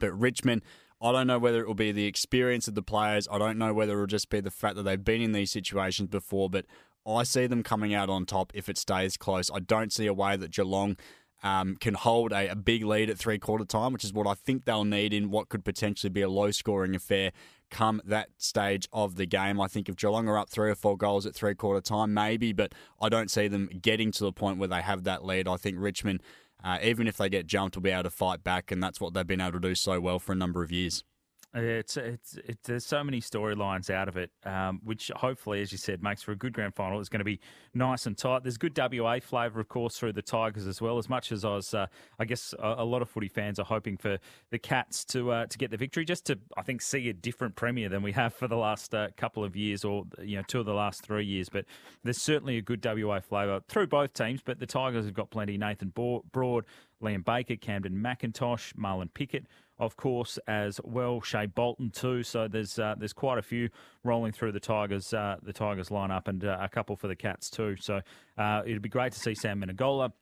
But 0.00 0.12
Richmond, 0.12 0.62
I 1.00 1.12
don't 1.12 1.26
know 1.26 1.38
whether 1.38 1.60
it 1.60 1.66
will 1.66 1.74
be 1.74 1.92
the 1.92 2.06
experience 2.06 2.66
of 2.66 2.74
the 2.74 2.82
players. 2.82 3.28
I 3.30 3.38
don't 3.38 3.58
know 3.58 3.72
whether 3.72 3.94
it 3.96 4.00
will 4.00 4.06
just 4.06 4.30
be 4.30 4.40
the 4.40 4.50
fact 4.50 4.74
that 4.76 4.82
they've 4.82 5.04
been 5.04 5.22
in 5.22 5.32
these 5.32 5.52
situations 5.52 6.08
before. 6.08 6.50
But 6.50 6.66
I 7.06 7.22
see 7.22 7.46
them 7.46 7.62
coming 7.62 7.94
out 7.94 8.08
on 8.08 8.26
top 8.26 8.52
if 8.54 8.68
it 8.68 8.78
stays 8.78 9.16
close. 9.16 9.50
I 9.52 9.60
don't 9.60 9.92
see 9.92 10.06
a 10.06 10.14
way 10.14 10.36
that 10.36 10.50
Geelong 10.50 10.96
um, 11.42 11.76
can 11.76 11.94
hold 11.94 12.32
a, 12.32 12.48
a, 12.48 12.56
big 12.56 12.84
lead 12.84 13.10
at 13.10 13.18
three 13.18 13.38
quarter 13.38 13.66
time, 13.66 13.92
which 13.92 14.04
is 14.04 14.14
what 14.14 14.26
I 14.26 14.32
think 14.32 14.64
they'll 14.64 14.84
need 14.84 15.12
in 15.12 15.30
what 15.30 15.50
could 15.50 15.62
potentially 15.62 16.08
be 16.08 16.22
a 16.22 16.28
low 16.28 16.50
scoring 16.50 16.96
affair 16.96 17.32
come 17.70 18.00
that 18.04 18.30
stage 18.38 18.88
of 18.92 19.16
the 19.16 19.26
game. 19.26 19.60
I 19.60 19.66
think 19.66 19.88
if 19.88 19.96
Geelong 19.96 20.28
are 20.28 20.38
up 20.38 20.48
three 20.48 20.70
or 20.70 20.74
four 20.74 20.96
goals 20.96 21.26
at 21.26 21.34
three 21.34 21.54
quarter 21.54 21.82
time, 21.82 22.14
maybe, 22.14 22.52
but 22.52 22.72
I 23.00 23.10
don't 23.10 23.30
see 23.30 23.48
them 23.48 23.68
getting 23.82 24.10
to 24.12 24.24
the 24.24 24.32
point 24.32 24.58
where 24.58 24.68
they 24.68 24.80
have 24.80 25.04
that 25.04 25.24
lead. 25.24 25.46
I 25.46 25.56
think 25.56 25.76
Richmond, 25.78 26.22
uh, 26.62 26.78
even 26.82 27.06
if 27.06 27.18
they 27.18 27.28
get 27.28 27.46
jumped, 27.46 27.76
will 27.76 27.82
be 27.82 27.90
able 27.90 28.04
to 28.04 28.10
fight 28.10 28.42
back, 28.42 28.70
and 28.70 28.82
that's 28.82 29.00
what 29.00 29.12
they've 29.12 29.26
been 29.26 29.40
able 29.40 29.52
to 29.52 29.60
do 29.60 29.74
so 29.74 30.00
well 30.00 30.18
for 30.18 30.32
a 30.32 30.36
number 30.36 30.62
of 30.62 30.72
years. 30.72 31.04
It's, 31.56 31.96
it's, 31.96 32.36
it's 32.44 32.66
there's 32.66 32.84
so 32.84 33.04
many 33.04 33.20
storylines 33.20 33.88
out 33.88 34.08
of 34.08 34.16
it, 34.16 34.30
um, 34.44 34.80
which 34.82 35.12
hopefully, 35.14 35.62
as 35.62 35.70
you 35.70 35.78
said, 35.78 36.02
makes 36.02 36.20
for 36.20 36.32
a 36.32 36.36
good 36.36 36.52
grand 36.52 36.74
final. 36.74 36.98
It's 36.98 37.08
going 37.08 37.20
to 37.20 37.24
be 37.24 37.38
nice 37.74 38.06
and 38.06 38.18
tight. 38.18 38.42
There's 38.42 38.58
good 38.58 38.76
WA 38.76 39.20
flavour, 39.20 39.60
of 39.60 39.68
course, 39.68 39.96
through 39.96 40.14
the 40.14 40.22
Tigers 40.22 40.66
as 40.66 40.82
well. 40.82 40.98
As 40.98 41.08
much 41.08 41.30
as 41.30 41.44
I 41.44 41.50
was, 41.50 41.72
uh, 41.72 41.86
I 42.18 42.24
guess, 42.24 42.54
a, 42.58 42.76
a, 42.78 42.84
lot 42.84 43.02
of 43.02 43.08
footy 43.08 43.28
fans 43.28 43.60
are 43.60 43.64
hoping 43.64 43.96
for 43.96 44.18
the 44.50 44.58
Cats 44.58 45.04
to 45.06 45.30
uh, 45.30 45.46
to 45.46 45.56
get 45.56 45.70
the 45.70 45.76
victory, 45.76 46.04
just 46.04 46.26
to 46.26 46.38
I 46.56 46.62
think 46.62 46.82
see 46.82 47.08
a 47.08 47.12
different 47.12 47.54
premier 47.54 47.88
than 47.88 48.02
we 48.02 48.10
have 48.12 48.34
for 48.34 48.48
the 48.48 48.56
last 48.56 48.92
uh, 48.92 49.08
couple 49.16 49.44
of 49.44 49.54
years, 49.54 49.84
or 49.84 50.06
you 50.20 50.36
know, 50.36 50.42
two 50.48 50.58
of 50.58 50.66
the 50.66 50.74
last 50.74 51.04
three 51.04 51.24
years. 51.24 51.48
But 51.48 51.66
there's 52.02 52.20
certainly 52.20 52.58
a 52.58 52.62
good 52.62 52.84
WA 52.84 53.20
flavour 53.20 53.60
through 53.68 53.86
both 53.86 54.12
teams. 54.12 54.40
But 54.44 54.58
the 54.58 54.66
Tigers 54.66 55.04
have 55.04 55.14
got 55.14 55.30
plenty. 55.30 55.56
Nathan 55.56 55.92
Broad, 55.94 56.64
Liam 57.00 57.24
Baker, 57.24 57.54
Kamdyn 57.54 57.94
McIntosh, 57.94 58.74
Marlon 58.74 59.14
Pickett 59.14 59.46
of 59.78 59.96
course, 59.96 60.38
as 60.46 60.80
well. 60.84 61.20
Shai 61.20 61.46
Bolton 61.46 61.90
too. 61.90 62.22
So 62.22 62.48
there's 62.48 62.78
uh, 62.78 62.94
there's 62.98 63.12
quite 63.12 63.38
a 63.38 63.42
few 63.42 63.68
rolling 64.02 64.32
through 64.32 64.52
the 64.52 64.60
Tigers 64.60 65.12
uh, 65.12 65.36
the 65.42 65.52
Tigers 65.52 65.88
lineup, 65.88 66.28
and 66.28 66.44
uh, 66.44 66.58
a 66.60 66.68
couple 66.68 66.96
for 66.96 67.08
the 67.08 67.16
Cats 67.16 67.50
too. 67.50 67.76
So 67.80 68.00
uh, 68.38 68.62
it'd 68.64 68.82
be 68.82 68.88
great 68.88 69.12
to 69.12 69.18
see 69.18 69.34
Sam 69.34 69.60
Menegola 69.60 70.12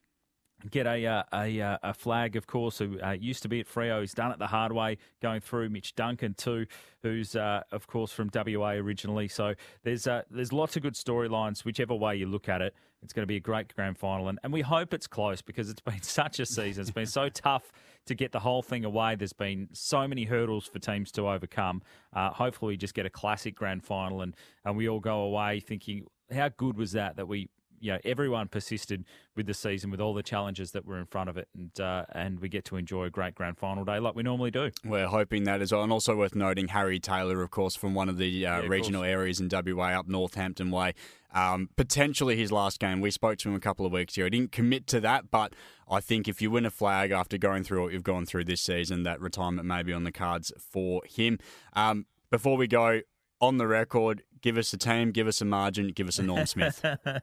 get 0.71 0.87
a 0.87 1.07
uh, 1.07 1.23
a, 1.33 1.61
uh, 1.61 1.79
a 1.83 1.95
flag, 1.95 2.37
of 2.37 2.47
course, 2.47 2.79
who 2.79 3.01
uh, 3.01 3.13
used 3.13 3.43
to 3.43 3.49
be 3.49 3.61
at 3.61 3.67
Freo. 3.67 4.01
He's 4.01 4.15
done 4.15 4.33
it 4.33 4.39
the 4.39 4.47
hard 4.47 4.73
way, 4.73 4.99
going 5.21 5.41
through 5.41 5.71
Mitch 5.71 5.95
Duncan 5.95 6.35
too, 6.35 6.67
who's 7.03 7.37
uh, 7.37 7.63
of 7.73 7.87
course 7.87 8.13
from 8.13 8.31
WA 8.35 8.73
originally. 8.73 9.29
So 9.29 9.55
there's 9.83 10.07
uh, 10.07 10.23
there's 10.31 10.53
lots 10.53 10.77
of 10.77 10.83
good 10.83 10.95
storylines, 10.95 11.65
whichever 11.65 11.95
way 11.95 12.17
you 12.17 12.27
look 12.27 12.49
at 12.49 12.63
it. 12.63 12.75
It's 13.03 13.13
going 13.13 13.25
to 13.25 13.29
be 13.29 13.37
a 13.37 13.41
great 13.41 13.75
grand 13.75 13.99
final, 13.99 14.29
and, 14.29 14.39
and 14.45 14.53
we 14.53 14.61
hope 14.61 14.95
it's 14.95 15.09
close 15.09 15.43
because 15.43 15.69
it's 15.69 15.81
been 15.91 16.03
such 16.03 16.39
a 16.39 16.47
season. 16.47 16.83
It's 16.83 16.91
been 16.91 17.07
so 17.07 17.29
tough 17.35 17.73
to 18.07 18.15
get 18.15 18.33
the 18.33 18.41
whole 18.41 18.63
thing 18.63 18.85
away. 18.85 19.17
There's 19.17 19.33
been 19.33 19.69
so 19.73 20.07
many 20.07 20.25
hurdles 20.25 20.67
for 20.67 20.79
teams 20.79 21.11
to 21.13 21.29
overcome. 21.29 21.83
Uh, 22.13 22.31
hopefully, 22.31 22.75
we 22.75 22.77
just 22.77 22.95
get 22.95 23.07
a 23.07 23.11
classic 23.11 23.55
grand 23.55 23.85
final, 23.85 24.23
and 24.23 24.35
and 24.65 24.77
we 24.77 24.89
all 24.89 25.01
go 25.01 25.23
away 25.23 25.61
thinking, 25.61 26.07
how 26.33 26.49
good 26.49 26.77
was 26.77 26.93
that 26.93 27.17
that 27.17 27.27
we 27.27 27.49
you 27.83 27.93
know 27.93 27.99
everyone 28.05 28.49
persisted 28.49 29.05
with 29.37 29.47
the 29.47 29.55
season 29.55 29.91
with 29.91 30.01
all 30.01 30.15
the 30.15 30.23
challenges 30.23 30.71
that 30.71 30.87
were 30.87 30.99
in 30.99 31.07
front 31.07 31.29
of 31.29 31.37
it, 31.37 31.49
and 31.55 31.79
uh, 31.81 32.05
and 32.13 32.41
we 32.41 32.49
get 32.49 32.65
to 32.67 32.77
enjoy 32.77 33.05
a 33.05 33.11
great 33.11 33.35
grand 33.35 33.59
final 33.59 33.85
day 33.85 33.99
like 33.99 34.15
we 34.15 34.23
normally 34.23 34.51
do. 34.51 34.71
We're 34.85 35.09
hoping 35.09 35.45
that 35.45 35.61
as 35.61 35.73
well. 35.73 35.83
And 35.83 35.93
also 35.93 36.17
worth 36.17 36.35
noting, 36.35 36.69
Harry 36.69 37.01
Taylor, 37.01 37.43
of 37.43 37.51
course, 37.51 37.75
from 37.75 37.95
one 37.95 38.09
of 38.09 38.17
the 38.17 38.47
uh, 38.47 38.61
of 38.61 38.71
regional 38.71 39.03
course. 39.03 39.11
areas 39.11 39.41
in 39.41 39.49
WA 39.51 39.99
up 39.99 40.09
Northampton 40.09 40.71
Way. 40.71 40.95
Um, 41.35 41.71
potentially 41.77 42.37
his 42.37 42.53
last 42.53 42.79
game. 42.79 43.01
We 43.01 43.11
spoke 43.11 43.39
to 43.39 43.49
him 43.49 43.55
a 43.55 43.61
couple 43.61 43.85
of 43.85 43.93
weeks 43.93 44.17
ago. 44.17 44.25
He 44.25 44.31
didn't 44.31 44.53
commit 44.53 44.87
to 44.89 45.01
that, 45.01 45.31
but 45.31 45.55
I 45.91 46.01
think 46.01 46.29
if 46.29 46.43
you 46.43 46.51
win 46.51 46.67
a 46.67 46.71
flag 46.71 47.11
after 47.11 47.39
going 47.39 47.65
through 47.65 47.83
what 47.83 47.93
you've 47.93 48.03
gone 48.03 48.27
through 48.27 48.45
this 48.45 48.61
season, 48.61 49.03
that 49.05 49.21
retirement 49.21 49.67
may 49.67 49.83
be 49.83 49.93
on 49.93 50.05
the 50.05 50.13
cards 50.13 50.53
for 50.59 51.03
him. 51.07 51.39
Um, 51.73 52.07
before 52.31 52.57
we 52.57 52.67
go, 52.67 53.01
on 53.43 53.59
the 53.59 53.67
record, 53.67 54.23
give 54.41 54.57
us 54.57 54.73
a 54.73 54.79
team, 54.79 55.11
give 55.11 55.27
us 55.27 55.41
a 55.41 55.45
margin, 55.45 55.89
give 55.89 56.07
us 56.07 56.19
a 56.19 56.23
Norm 56.23 56.47
Smith. 56.47 56.83
uh, 57.05 57.19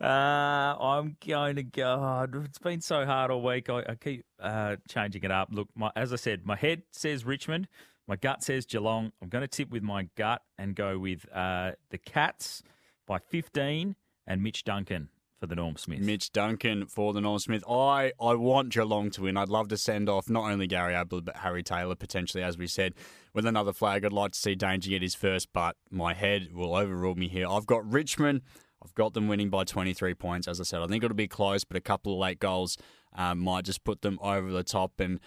I'm 0.00 1.16
going 1.26 1.56
to 1.56 1.64
go. 1.64 2.26
oh, 2.32 2.40
It's 2.44 2.58
been 2.58 2.80
so 2.80 3.04
hard 3.04 3.32
all 3.32 3.42
week. 3.42 3.68
I, 3.68 3.80
I 3.80 3.94
keep 3.96 4.24
uh, 4.40 4.76
changing 4.88 5.24
it 5.24 5.32
up. 5.32 5.48
Look, 5.50 5.68
my, 5.74 5.90
as 5.96 6.12
I 6.12 6.16
said, 6.16 6.46
my 6.46 6.54
head 6.56 6.82
says 6.92 7.24
Richmond. 7.26 7.66
My 8.06 8.16
gut 8.16 8.42
says 8.42 8.64
Geelong. 8.64 9.12
I'm 9.20 9.28
going 9.28 9.42
to 9.42 9.48
tip 9.48 9.68
with 9.70 9.82
my 9.82 10.08
gut 10.16 10.42
and 10.56 10.74
go 10.74 10.96
with 10.98 11.26
uh, 11.34 11.72
the 11.90 11.98
Cats 11.98 12.62
by 13.06 13.18
15 13.18 13.96
and 14.26 14.42
Mitch 14.42 14.64
Duncan 14.64 15.08
for 15.38 15.46
the 15.46 15.54
Norm 15.54 15.76
Smith. 15.76 16.00
Mitch 16.00 16.32
Duncan 16.32 16.86
for 16.86 17.12
the 17.12 17.20
Norm 17.20 17.38
Smith. 17.38 17.62
I, 17.68 18.12
I 18.20 18.34
want 18.34 18.70
Geelong 18.70 19.10
to 19.12 19.22
win. 19.22 19.36
I'd 19.36 19.48
love 19.48 19.68
to 19.68 19.76
send 19.76 20.08
off 20.08 20.28
not 20.28 20.50
only 20.50 20.66
Gary 20.66 20.94
Ablett, 20.94 21.24
but 21.24 21.36
Harry 21.38 21.62
Taylor, 21.62 21.94
potentially, 21.94 22.42
as 22.42 22.58
we 22.58 22.66
said, 22.66 22.94
with 23.34 23.46
another 23.46 23.72
flag. 23.72 24.04
I'd 24.04 24.12
like 24.12 24.32
to 24.32 24.38
see 24.38 24.54
Danger 24.54 24.90
get 24.90 25.02
his 25.02 25.14
first, 25.14 25.48
but 25.52 25.76
my 25.90 26.14
head 26.14 26.48
will 26.52 26.74
overrule 26.74 27.14
me 27.14 27.28
here. 27.28 27.46
I've 27.48 27.66
got 27.66 27.88
Richmond. 27.90 28.42
I've 28.82 28.94
got 28.94 29.14
them 29.14 29.28
winning 29.28 29.50
by 29.50 29.64
23 29.64 30.14
points. 30.14 30.48
As 30.48 30.60
I 30.60 30.64
said, 30.64 30.82
I 30.82 30.86
think 30.86 31.04
it'll 31.04 31.16
be 31.16 31.28
close, 31.28 31.64
but 31.64 31.76
a 31.76 31.80
couple 31.80 32.12
of 32.12 32.18
late 32.18 32.40
goals 32.40 32.76
um, 33.14 33.38
might 33.40 33.64
just 33.64 33.84
put 33.84 34.02
them 34.02 34.18
over 34.22 34.50
the 34.50 34.64
top. 34.64 35.00
And 35.00 35.20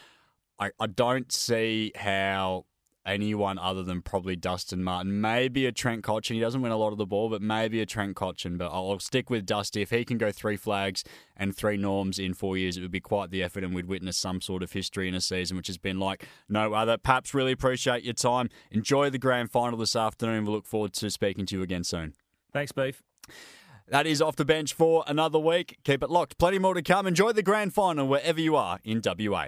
I, 0.60 0.72
I 0.80 0.88
don't 0.88 1.32
see 1.32 1.92
how 1.96 2.66
anyone 3.06 3.58
other 3.58 3.84
than 3.84 4.02
probably 4.02 4.36
Dustin 4.36 4.84
Martin, 4.84 5.22
maybe 5.22 5.66
a 5.66 5.72
Trent 5.72 6.04
Cotchin. 6.04 6.36
He 6.36 6.40
doesn't 6.40 6.62
win 6.62 6.72
a 6.72 6.78
lot 6.78 6.92
of 6.92 6.98
the 6.98 7.06
ball, 7.06 7.30
but 7.30 7.42
maybe 7.42 7.82
a 7.82 7.86
Trent 7.86 8.16
Cotchin. 8.16 8.58
But 8.58 8.72
I'll 8.72 9.00
stick 9.00 9.30
with 9.30 9.46
Dusty. 9.46 9.82
If 9.82 9.90
he 9.90 10.06
can 10.06 10.18
go 10.18 10.32
three 10.32 10.58
flags 10.58 11.04
and 11.36 11.56
three 11.56 11.78
norms 11.78 12.20
in 12.20 12.34
four 12.34 12.58
years, 12.58 12.78
it 12.78 12.82
would 12.82 12.92
be 12.92 13.00
quite 13.00 13.32
the 13.32 13.44
effort, 13.44 13.64
and 13.64 13.74
we'd 13.74 13.88
witness 13.88 14.18
some 14.18 14.42
sort 14.42 14.64
of 14.64 14.72
history 14.72 15.08
in 15.08 15.16
a 15.16 15.22
season 15.22 15.58
which 15.58 15.68
has 15.68 15.78
been 15.78 16.00
like 16.00 16.28
no 16.48 16.74
other. 16.74 16.98
Paps, 16.98 17.34
really 17.34 17.52
appreciate 17.52 18.04
your 18.04 18.14
time. 18.14 18.50
Enjoy 18.70 19.10
the 19.10 19.20
grand 19.20 19.52
final 19.52 19.78
this 19.78 19.96
afternoon. 19.96 20.46
We 20.46 20.52
look 20.52 20.66
forward 20.66 20.94
to 20.94 21.10
speaking 21.10 21.46
to 21.48 21.58
you 21.58 21.62
again 21.62 21.84
soon. 21.84 22.14
Thanks, 22.54 22.72
Beef. 22.72 23.02
That 23.88 24.08
is 24.08 24.22
off 24.22 24.38
the 24.38 24.46
bench 24.46 24.74
for 24.74 25.04
another 25.06 25.40
week. 25.40 25.78
Keep 25.84 26.04
it 26.04 26.10
locked. 26.10 26.38
Plenty 26.38 26.60
more 26.60 26.74
to 26.74 26.82
come. 26.82 27.08
Enjoy 27.08 27.34
the 27.34 27.44
grand 27.44 27.74
final 27.74 28.08
wherever 28.08 28.40
you 28.40 28.56
are 28.56 28.80
in 28.86 29.02
WA. 29.04 29.48